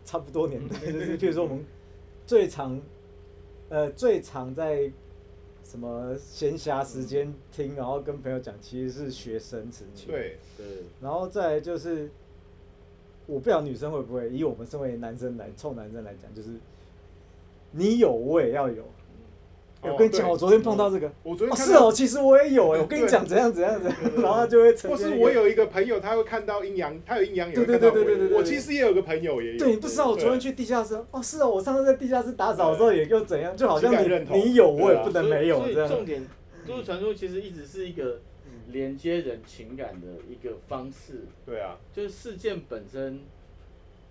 [0.03, 1.65] 差不多年代，就是譬如说我们
[2.25, 2.79] 最常，
[3.69, 4.91] 呃，最常在
[5.63, 10.07] 什么闲暇时间听，然后跟朋友讲，其实是学生时期。
[10.07, 10.65] 对，对，
[11.01, 12.09] 然后再来就是，
[13.25, 16.49] 我不知道女生会不会，以我们身为男生来臭男生来讲，就是
[17.71, 18.83] 你有我也要有。
[19.87, 35.89] 哦我跟你讲，我昨天碰到这个，我昨天是哦，其实我也有哎，我跟你对讲怎样怎样怎样， 然后他就会呈或是我有一个朋友，他会看到阴阳，他有阴阳眼，对对对对对对对我其实也有个朋友也有，对，你不知道我昨天去地下室，哦，是哦，我上次在地下室打扫的时候也又怎样，就好像你你有我也不能没有所以这样。
[35.89, 36.25] 重点，
[36.67, 38.19] 都市传说其实一直是一个
[38.71, 43.21] 连接人情感的一个方式，对啊，就是事件本身，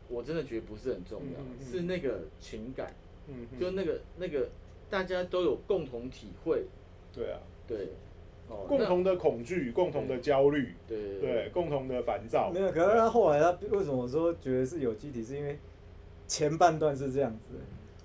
[0.08, 2.94] 我真的觉得不是很重要，是那个情感，
[3.28, 3.60] 嗯，嗯。
[3.60, 4.48] 就那个那个
[4.88, 6.64] 大家都有共同体会，
[7.12, 7.88] 对啊，对，
[8.48, 10.98] 哦，共同的恐惧，共同的焦虑，对。
[10.98, 15.58] 对对，共同的烦躁，没有，可是他后来他为什么说觉得是有机体，是因为
[16.28, 17.54] 前半段是这样子，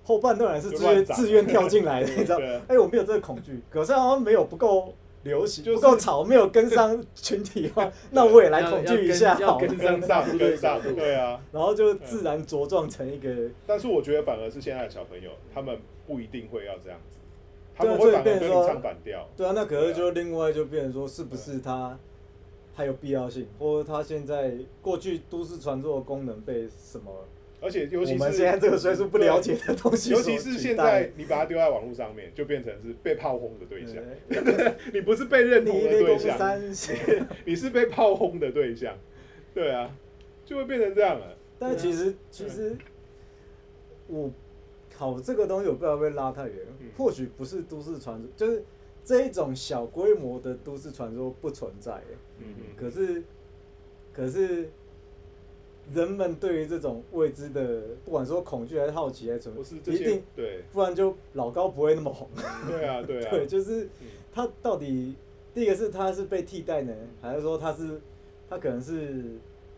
[0.03, 1.17] 后半段是自就乱长。
[1.17, 2.39] 愿自愿跳进来的， 你知道？
[2.67, 9.67] 哎，我没有这个恐惧，可是好像没有不够流行，就是不够吵，没有跟上群体化， 那我也来恐惧一下好了。
[9.67, 10.93] 跟上跟上跟上，对。
[10.93, 11.39] 对啊。
[11.51, 15.77] 然后就自然茁壮成一个，但是我觉得反而是现在的小朋友，他们
[16.11, 17.17] 不一定会要这样子，
[17.73, 19.29] 他们会反而所以变成说跟你唱反调。
[19.37, 21.97] 对啊，那可是就另外就变成说，是不是他
[22.73, 27.25] 还有必要性，或者他现在过去都市传说的功能被什么
[27.61, 34.73] 而且尤其我们是现在这个岁数不了解的东西 尤其是现在你把它丢在网络上面，就变成是被炮轰的对象，对。
[34.91, 36.37] 你不是被认同的对象，
[37.45, 38.97] 你是被炮轰的对象，
[39.53, 39.95] 对啊，
[40.43, 41.37] 就会变成这样了。
[41.59, 42.75] 但其实其实
[44.07, 44.31] 我
[45.01, 48.63] 好这个东西我不知道会不会拉太远嗯，或许不是都市传说，就是
[49.03, 53.23] 这一种小规模的都市传说不存在耶，嗯嗯，可是
[54.13, 54.69] 可是
[55.91, 60.63] 人们对于这种未知的，不管说恐惧还是好奇还是什么一定，对。
[60.71, 62.29] 不然就老高不会那么红。
[62.69, 64.07] 对啊对啊， 对，就是嗯。
[64.31, 65.15] 他到底
[65.51, 67.99] 第一个是他是被替代呢，还是说他是
[68.47, 69.25] 他可能是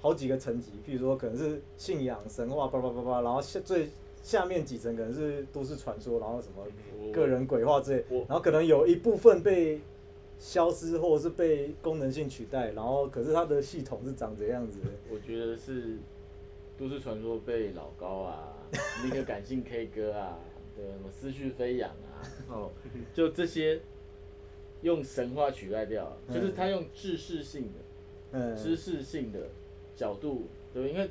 [0.01, 3.88] 好几个层级，譬如说可能是信仰、神话，叭叭叭叭，然后下最
[4.23, 6.65] 下面几层可能是都市传说，然后什么
[7.12, 9.81] 个人鬼话之类，然后可能有一部分被
[10.39, 14.79] 消失或者是被功能性取代，然后可是它的系统是长这样子。
[14.79, 14.88] 的？
[15.12, 15.97] 我觉得是
[16.77, 18.57] 都市传说被老高啊，
[19.03, 20.39] 那个感性 K 歌啊，
[20.75, 22.71] 对，什么思绪飞扬啊， 哦，
[23.13, 23.81] 就这些
[24.81, 27.69] 用神话取代掉，就是他用知识性的、
[28.31, 29.49] 嗯，知识性的
[29.95, 31.09] 角度，对，因为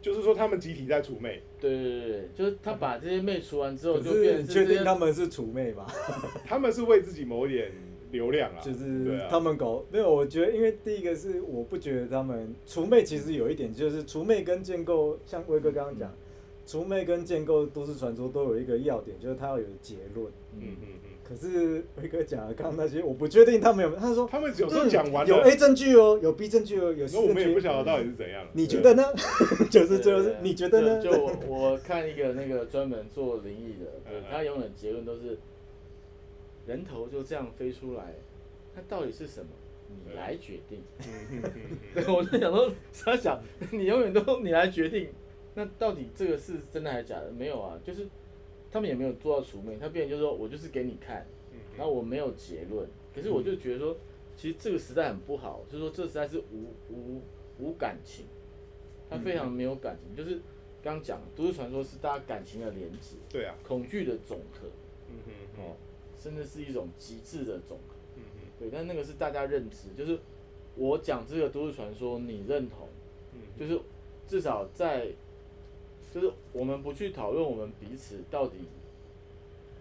[0.00, 5.86] 就是说他们集体在除魅，对对对对，就是他把这些妹除完之后，可就是变你确定他们是除妹吗？
[6.46, 7.70] 他们是为自己谋一点
[8.10, 16.12] 流量啊，就是他们搞没有，我觉得因为第一个是我不觉得他们除魅其实有一点就是除魅跟建构，像威哥刚刚讲，
[16.66, 20.26] 除魅跟建构都市传说都有一个要点，就是它要有结论。
[20.58, 29.04] 嗯嗯嗯，可是威哥讲了刚刚那些，我不确定他们有，他说他们有时候讲完嗯有 A 证据哦，有 B 证据哦，有 C 那我们也，不晓得到底是怎样，你觉得呢？
[29.70, 31.00] 就是最后是你觉得呢？
[31.00, 35.38] 就就我我看一个那个专门做灵异的，他永远结论都是
[36.66, 38.12] 人头就这样飞出来，
[38.74, 39.46] 那到底是什么？
[40.08, 40.82] 你来决定。
[41.94, 42.72] 对，我就想说，
[43.04, 43.40] 他想
[43.70, 45.10] 你永远都你来决定，
[45.54, 47.30] 那到底这个是真的还是假的？
[47.30, 48.08] 没有啊，就是
[48.70, 51.58] 他们也没有做到除魅，他变成就是说我就是给你看，嗯。
[51.76, 53.96] 然后我没有结论，可是我就觉得说，
[54.36, 57.22] 其实这个时代很不好，就是说这个时代是无无
[57.58, 58.26] 无感情，
[59.08, 60.40] 他非常没有感情，就是
[60.82, 64.66] 刚刚讲都市传说是大家感情的连接，对啊，恐惧的总和，
[65.08, 65.76] 嗯嗯嗯哦，
[66.18, 67.94] 甚至是一种极致的总和。
[68.16, 70.18] 嗯嗯对，但那个是大家认知，就是
[70.76, 72.88] 我讲这个都市传说，你认同，
[73.32, 73.80] 嗯，就是
[74.26, 75.08] 至少在，
[76.10, 78.56] 就是我们不去讨论我们彼此到底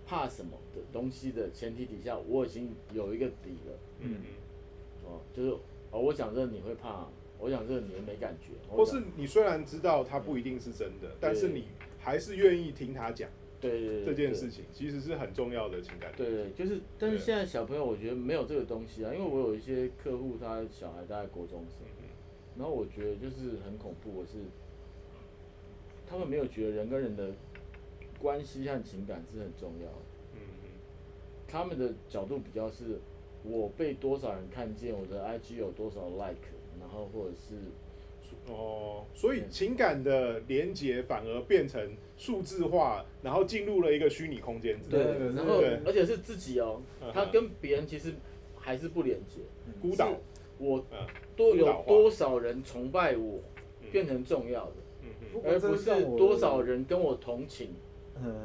[0.05, 4.15] 怕什么的东西的前提底下，我已经有一个底了，嗯。
[4.15, 4.25] 嗯，
[5.05, 5.49] 哦，就是
[5.91, 7.07] 哦，我讲这个你会怕，
[7.39, 11.65] 我讲这个你会没感觉，或是你虽然知道它不一定是真的，但是你
[11.99, 16.11] 还是愿意听他讲对对对这件事情，其实是很重要的情感。
[16.15, 22.05] 对对，就是，但是现在小朋友我觉得没有这个东西啊，因为我有一些客户，他小孩大概国中生，嗯
[22.57, 24.33] 然后我觉得就是很恐怖，我是
[26.09, 27.29] 他们没有觉得人跟人的
[28.19, 30.69] 关系和情感是很重要的，嗯嗯
[31.47, 32.99] 他们的角度比较是
[33.43, 36.47] 我被多少人看见，我的 IG 有多少 like，
[36.79, 37.55] 然后或者是
[38.47, 48.13] 嗯，哦，所以情感的连接反而变成数字化，然后进入了一个虚拟空间之对，对，然后而且是自己哦嗯，他跟别人其实
[48.57, 49.41] 还是不连接，
[49.79, 50.11] 孤岛，
[50.57, 50.97] 我嗯。
[51.35, 53.39] 多有多少人崇拜我
[53.81, 53.87] 嗯。
[53.93, 54.73] 变成重要的，
[55.43, 57.69] 而不是多少人跟我同情，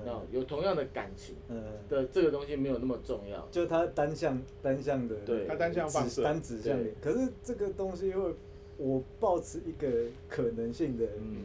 [0.05, 3.47] 那嗯有同样的感情嗯，的这个东西没有那么重要。
[3.51, 5.47] 就它单向单向的，对。
[5.47, 6.93] 它单向放射，单指向你。
[7.01, 8.35] 可是这个东西会，
[8.77, 9.89] 我抱持一个
[10.29, 11.45] 可能性的、嗯。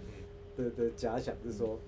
[0.58, 1.80] 的的假想是说，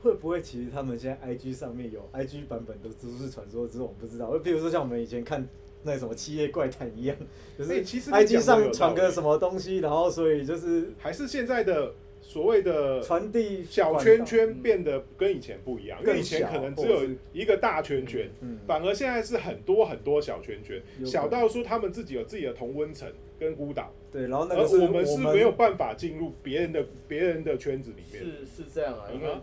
[0.00, 4.30] 会不会其实他们现在 IG 上面有 IG 版本的都市传说，只是我们不知道。
[4.38, 5.44] 比如说像我们以前看
[5.82, 7.16] 那什么《七夜怪谈》一样，
[7.58, 17.00] 就是哎其实你 IG 讲得有上传个什么东西，然后所以就是还是现在的所谓的传递小圈圈变得跟以前不一样，因为以前可能只有
[17.32, 28.24] 一个大圈圈，嗯反而现在是很多很多小圈圈，小到说他们自己有自己的同温层跟孤岛，对，然后那而个我们是没有办法进入别人的别人的圈子里面。
[28.24, 29.34] 是是这样啊，因为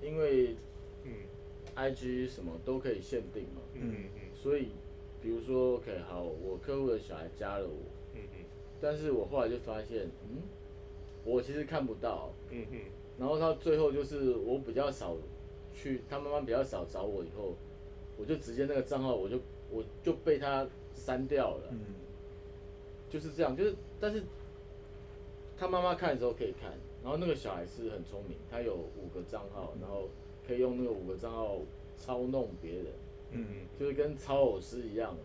[0.00, 0.56] 因为
[1.04, 1.12] 嗯。
[1.76, 4.20] IG 什么都可以限定嘛，嗯嗯。
[4.34, 4.68] 所以
[5.22, 7.76] 比如说 OK 好，我客户的小孩加了我，
[8.14, 8.44] 嗯嗯。
[8.80, 10.42] 但是我后来就发现，嗯，
[11.24, 12.78] 我其实看不到，嗯哼。
[13.18, 15.16] 然后到最后就是我比较少
[15.74, 17.54] 去，他妈妈比较少找我以后，
[18.16, 19.38] 我就直接那个账号我就
[19.70, 21.78] 我就被他删掉了，嗯。
[23.10, 24.22] 就是这样，就是但是
[25.58, 30.08] 他妈妈看的时候可以看，然后那个小孩是很聪明，他有五个账号，然后
[30.46, 31.58] 可以用那个五个账号
[31.96, 32.86] 操弄别人，
[33.32, 33.46] 嗯。
[33.78, 35.16] 就是跟操偶师一样，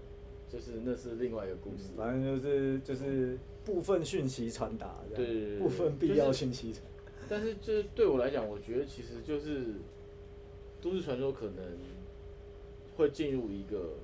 [0.50, 1.94] 就是那是另外一个故事。
[1.96, 6.84] 反正就是就是部分讯息传达，对对对对部分必要讯息传。
[7.28, 9.74] 但是就是对我来讲，我觉得其实就是
[10.80, 11.66] 都市传说可能
[12.96, 13.96] 会进入一个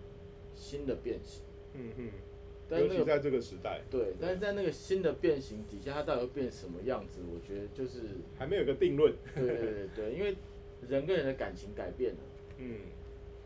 [0.55, 1.43] 新的变形，
[1.75, 2.09] 嗯哼，
[2.67, 7.19] 但是在这个时代，对，但是在那个新的变形底下，它到底会变什么样子？
[7.31, 7.99] 我觉得就是
[8.39, 9.13] 还没有个定论。
[9.35, 10.35] 对对对对，因为
[10.89, 12.19] 人跟人的感情改变了，
[12.57, 12.77] 嗯，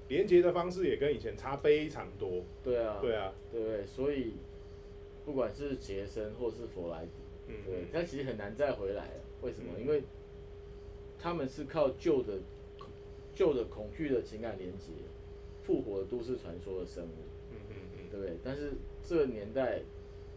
[0.07, 2.43] 连接的方式也跟以前差非常多。
[2.63, 3.85] 对啊，对啊，对？
[3.85, 4.35] 所以
[5.25, 7.11] 不管是杰森或是弗莱迪，
[7.47, 9.21] 嗯对，他其实很难再回来了。
[9.41, 9.73] 为什么？
[9.77, 10.03] 嗯因为
[11.19, 12.33] 他们是靠旧的
[13.33, 14.91] 旧的恐惧的情感连接，
[15.63, 17.17] 复活都市传说的生物，
[17.51, 18.37] 嗯嗯嗯，对不对？
[18.43, 18.73] 但是
[19.03, 19.81] 这个年代，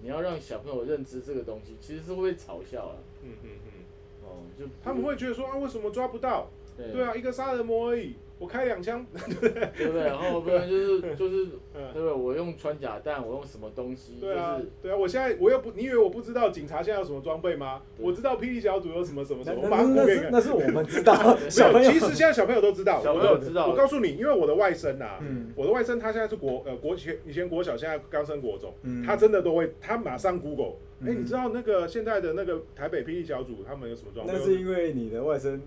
[0.01, 3.03] 你要让小朋友认知这个东西，其实是会被嘲笑了。
[3.23, 3.71] 嗯嗯嗯，
[4.25, 6.49] 哦，就他们会觉得说啊，为什么抓不到？
[6.77, 10.03] 对对啊，一个杀人魔而已，我开两枪，对不对？
[10.05, 12.13] 然后不然就是就是， 嗯对不对？
[12.13, 14.19] 我用穿甲弹，我用什么东西？
[14.21, 17.83] 对啊就是，对啊，我现在我又不，你以为我不知道警察现在有什么装备吗？
[17.99, 20.07] 我知道霹雳小组有什么什么什么，我把那那。
[20.07, 21.15] 是那是我们知道，
[21.51, 23.03] 小朋友，其实现在小朋友都知道。
[23.03, 34.37] 小朋友知道我告诉你，因为我的外甥啊，嗯我的外甥他现在是国呃国前以前国小，现在刚升国中，嗯他真的都会，他马上 Google，哎、嗯你知道那个现在的那个台北霹雳小组他们有什么状况？
[34.37, 35.61] 那是因为你的外甥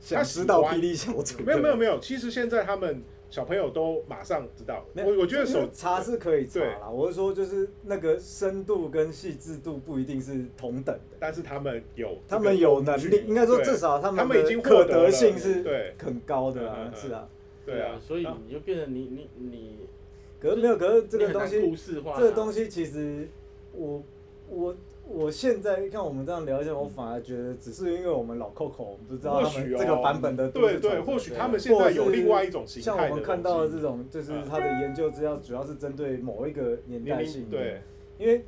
[0.00, 4.84] 想知道霹雳小组，没有没有没有，其实现在他们小朋友都马上知道。
[4.94, 17.28] 我我觉得手查是可以查啦，我是说就是那个深度跟细致度不一定是同等的，但是他们有他们有能力，应该说至少他们他们们已经可得性是对很高的啊是啊。
[17.66, 19.76] 对啊，所以啊你就变成你你你
[20.40, 23.28] 可是没有，可是这个东西，事化，这个东西其实
[23.72, 24.02] 我
[24.50, 24.74] 我
[25.08, 34.44] 我现在看我们这样聊一下，我反而觉得只是因为我们老 Coco，我们不知道他们这个版本的都对对，或许他们现在有另外一种形态的像我们看到的这种，就是嗯。
[34.48, 37.80] 他的研究资料主要是针对某一个年代性的，对，
[38.18, 38.44] 因为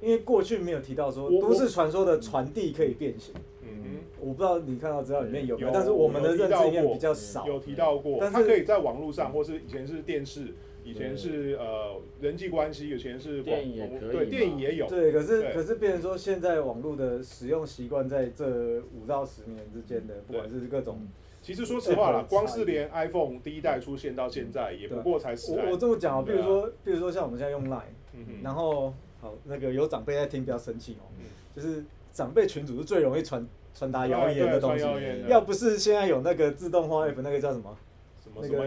[0.00, 7.46] 因为过去没有提到说都市传说的传递可以变形，嗯我不知道你看到资料里面有没有，有但是我们的认知里面比较少，。
[7.46, 10.54] 有提到过，但是它可以在网络上，或是以前是电视，
[10.84, 21.08] 以前是呃人际关系，以前是广电影也可以对电影也有，对，可是可是变成说现在网络的使用习惯在这五到十年之间的，不管是各种，
[21.40, 31.24] 其实说实话啦，光是连 iPhone 第一代出现到现在，也不过才十我我这么讲啊，比如说比如说像我们现在用 Line，嗯然后好那个有长辈在听，不要生气哦，嗯
[31.56, 31.82] 就是
[32.12, 37.74] 长辈群组是最容易传传达谣言的东西谣言，要不是现在有那个自动化 app，那个叫什么？
[38.22, 38.64] 什么什么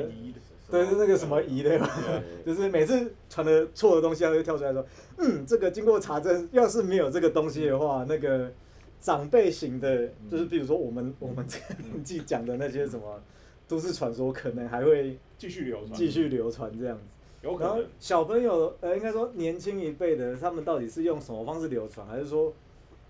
[0.70, 4.86] 对，是那个什么仪的，对 就是每次传的错的东西，它会跳出来说，
[5.18, 8.52] 嗯，这个经过查证，要是没有这个东西的话，那个
[9.00, 13.22] 长辈型的，就是比如说我们我们这个年纪讲的那些什么
[13.68, 17.04] 都市传说，可能还会继续流传，继续流传这样子。
[17.42, 17.88] 然后有可能。
[18.00, 22.54] 小朋友，呃，应该说年轻一辈的，他们到底是用什么方式流传，还是说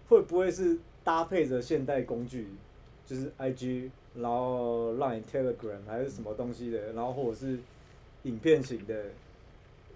[0.10, 2.50] 会不会是搭配着现代工具，
[3.06, 3.90] 就是 IG，
[4.20, 7.60] 然后 Line、Telegram 还是什么东西的，然后或者是
[8.24, 9.06] 影片型的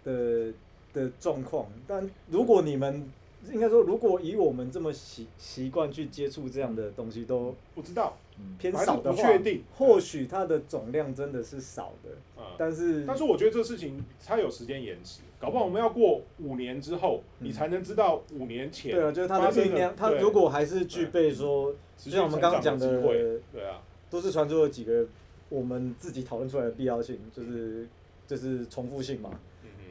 [0.04, 0.54] 的
[0.94, 1.68] 的状况？
[1.88, 3.10] 但如果你们
[3.52, 8.16] 应该说，如果以我们这么习习惯去接触这样的东西都不知道
[8.60, 23.02] 偏少的话不确定，或许它的总量真的是少的，啊，但是但是我觉得这事情它有时间延迟，搞不好我们要过五年之后，嗯你才能知道五年前对啊，就是它的力量，它如果还是具备说，就像我们刚刚讲的，
[23.52, 23.82] 对啊，
[24.12, 25.04] 都市传说有几个
[25.50, 27.88] 我们自己讨论出来的必要性，就是
[28.28, 29.32] 就是重复性嘛，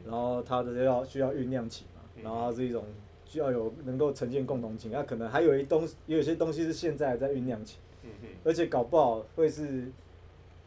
[0.05, 2.85] 然后它的要需要酝酿起嘛，嗯然后它是一种
[3.25, 9.91] 需要有能够呈现共同情，那可能还有一东也有一些东西是现在在酝酿期，嗯嗯而且搞不好会是，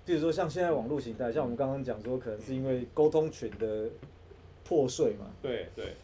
[0.04, 3.88] 比如说像现在网络形态，像我们刚刚讲说，可能是因为沟通群的
[4.64, 5.94] 破碎嘛，对对，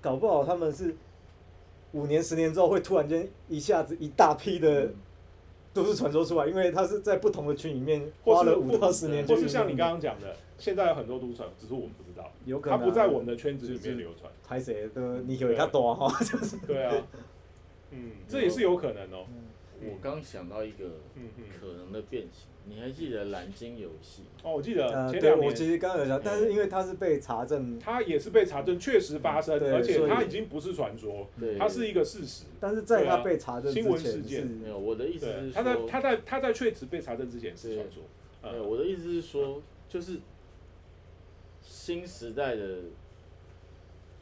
[0.00, 0.94] 搞不好他们是
[1.92, 4.90] 五年、十年之后会突然间一下子一大批的
[5.76, 16.56] 都是传说出来，因为他是在不同的群里面花了五到十年或是像你刚刚讲的，现在有很多都市传，只是我们不知道，有可能、啊、它不在我们的圈子里面流传，拍谁的你以为他多哈，就是。
[16.66, 16.94] 对啊，
[17.90, 19.26] 嗯，这也是有可能哦，
[19.82, 24.22] 我刚想到一个嗯嗯，可能的变形，你还记得蓝鲸游戏？
[24.42, 25.48] 哦，我记得呃，对前两年。
[25.48, 32.44] 我其实刚刚有讲，但是因为它是被查证，它也是被查证确实发生，对而且所以它已经不是传说，对，它是一个事实。
[32.58, 38.02] 但是在对啊他被查证之新闻前事件是没有，我的意思对，是他在说，他在它在确实被查证之前是传说。
[38.42, 40.18] 对，嗯，我的意思是说，就是
[41.62, 42.78] 新时代的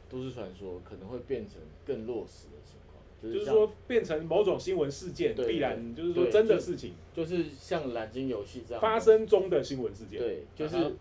[0.09, 2.84] 都市传说可能会变成更落实的情况，
[3.21, 10.19] 就是是说变成某种新闻事件，必然就是说真的事情就是像蓝鲸游戏这样发，生中的新闻事件。
[10.19, 10.95] 对，就是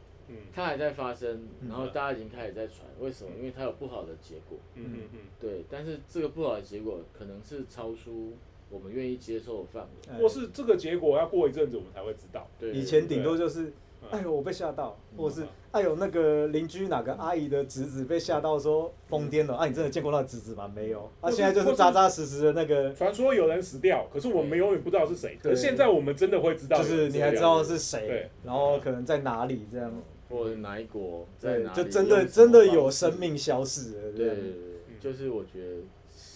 [0.52, 3.30] 它还在发生，嗯然后大家已经开始在传，为什么？
[3.36, 8.32] 因为它有不好的结果，嗯嗯嗯，对，但是这个不好的结果可能是超出
[8.70, 10.12] 我们愿意接受的范围。
[10.12, 12.48] 哎或是这个结果要过一阵子我们才会知道。
[12.58, 13.72] 对，以前顶多就是，嗯
[14.10, 20.70] 哎呦我被吓到，嗯或者是哎呦那个邻居哪个阿姨的侄子被吓到说疯癫了，啊你真的见过那个侄子吗？
[20.74, 25.38] 没有，啊现在就是是扎扎实实的那个，传说有人死掉，可是我们永远不知道是谁。
[25.42, 29.92] 可是现在我们真的会知道就是你还知道是谁，然后可能在哪里这样，
[30.28, 35.76] 或者哪一国在哪，里，就真的真的有生命消逝了，这样对对对，对就是我觉得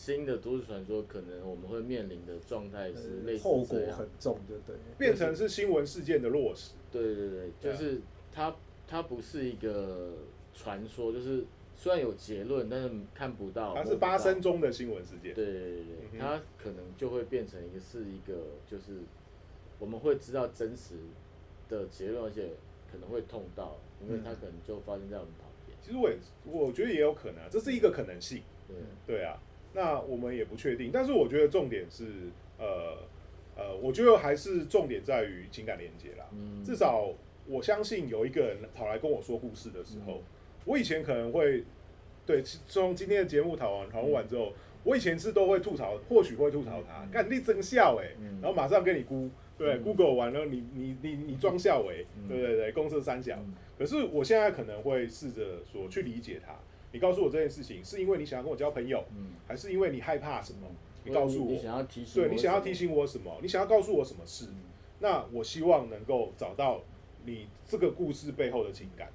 [0.09, 4.75] 新的都市传说可能我们会面临的状态是类似后果很重，就对。
[4.97, 6.73] 变成是新闻事件的落实。
[6.91, 8.01] 对对对，就是
[8.33, 8.57] 它
[8.87, 10.15] 它不是一个
[10.55, 11.45] 传说，就是
[11.77, 14.41] 虽然有结论，但是看不到，它是发生。
[14.41, 15.35] 中的新闻事件。
[15.35, 15.85] 对对对
[16.15, 18.35] 嗯，它可能就会变成一个是一个，
[18.67, 19.03] 就是
[19.79, 20.95] 我们会知道真实
[21.69, 22.49] 的结论，而且
[22.91, 25.77] 可能会痛到，因为它可能就发生在我们旁边。
[25.83, 28.43] 其实我也我觉得也有可能啊，这是一个可能性。
[28.67, 29.39] 对，对啊，
[29.73, 32.05] 那我们也不确定，但是我觉得重点是，
[32.59, 32.97] 呃
[33.57, 36.25] 呃，我觉得还是重点在于情感连接啦。
[36.33, 37.13] 嗯，至少
[37.47, 40.23] 我相信有一个人跑来跟我说故事的时候，嗯。
[40.65, 41.65] 我以前可能会
[42.27, 44.53] 对从今天的节目讨论讨论完之后，
[44.85, 47.11] 我以前是都会吐槽，或许会吐槽他，嗯。
[47.11, 48.39] 干你真笑哎、嗯。
[48.43, 49.85] 然后马上跟你估，对、嗯。
[49.85, 52.29] G o o g l e 完了你你你你装笑哎、嗯。
[52.29, 53.37] 对对对，公司三小。
[53.37, 53.55] 嗯。
[53.79, 56.53] 可是我现在可能会试着说去理解他，
[56.93, 60.69] 你告诉我这件事情是因为你想要跟我交朋友，嗯，还是因为你害怕什么？
[61.05, 63.39] 你告诉我，你想要提醒，对你想要提，醒我什么？
[63.41, 64.47] 你想要告诉我什么事？
[64.47, 64.63] 嗯
[65.01, 66.81] 那我希望能够找到
[67.25, 69.09] 你这个故事背后的情感，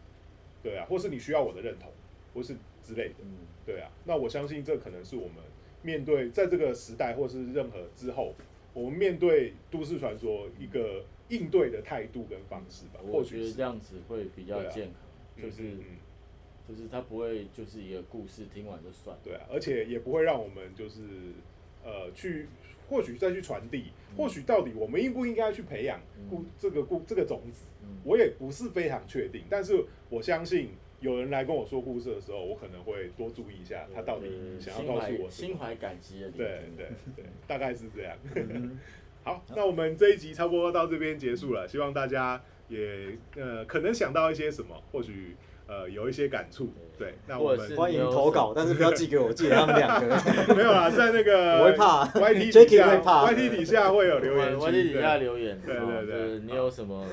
[0.64, 1.92] 对啊，或是你需要我的认同，
[2.34, 3.92] 或是之类的，嗯对啊。
[4.06, 5.36] 那我相信这可能是我们
[5.82, 8.34] 面对在这个时代或是任何之后，
[8.74, 13.02] 我们面对都市传说一个应对的态度跟方式吧。
[13.12, 15.84] 或许这样子会比较健康，就是嗯
[16.68, 21.01] 就是它不会就是一个故事听完就算，对啊，而且也不会让我们就是
[21.84, 22.47] 呃去
[22.89, 23.86] 或许再去传递，
[24.16, 25.99] 或许到底我们应不应该去培养
[26.30, 30.70] 故嗯这个故这个种子，嗯我也不是非常确定，但是我相信
[31.01, 35.30] 有人来跟我说故事的时候，我可能会多注意一下他到底呃想要告诉我什么。
[35.30, 38.18] 心怀感激的，对对对，大概是这样。
[38.36, 38.80] 嗯
[39.26, 45.36] 好，那我们这一集差不多到这边结束了，希望大家也呃可能想到一些什么，或许
[45.74, 46.70] 呃有一些感触。
[46.96, 50.16] 对，那我们或者是欢迎投稿，但是不要寄给我，寄给他们两个。
[50.54, 57.04] 没有啦，在那个 我会怕 YT 底 Jacky 下会怕，YT 底下会有留言，YT 底底下留言，对哦对对你有什么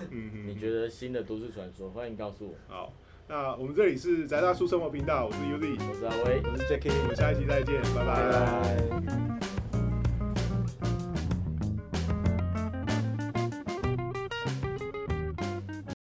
[0.47, 2.55] 你觉得新的都市传说，欢迎告诉我。
[2.69, 2.93] 好，
[3.27, 6.43] 那我们这里是宅大叔生活频道，我是 Uzi，我是阿威。
[6.45, 9.50] 我是 Jacky，我们下一期再见，拜拜拜。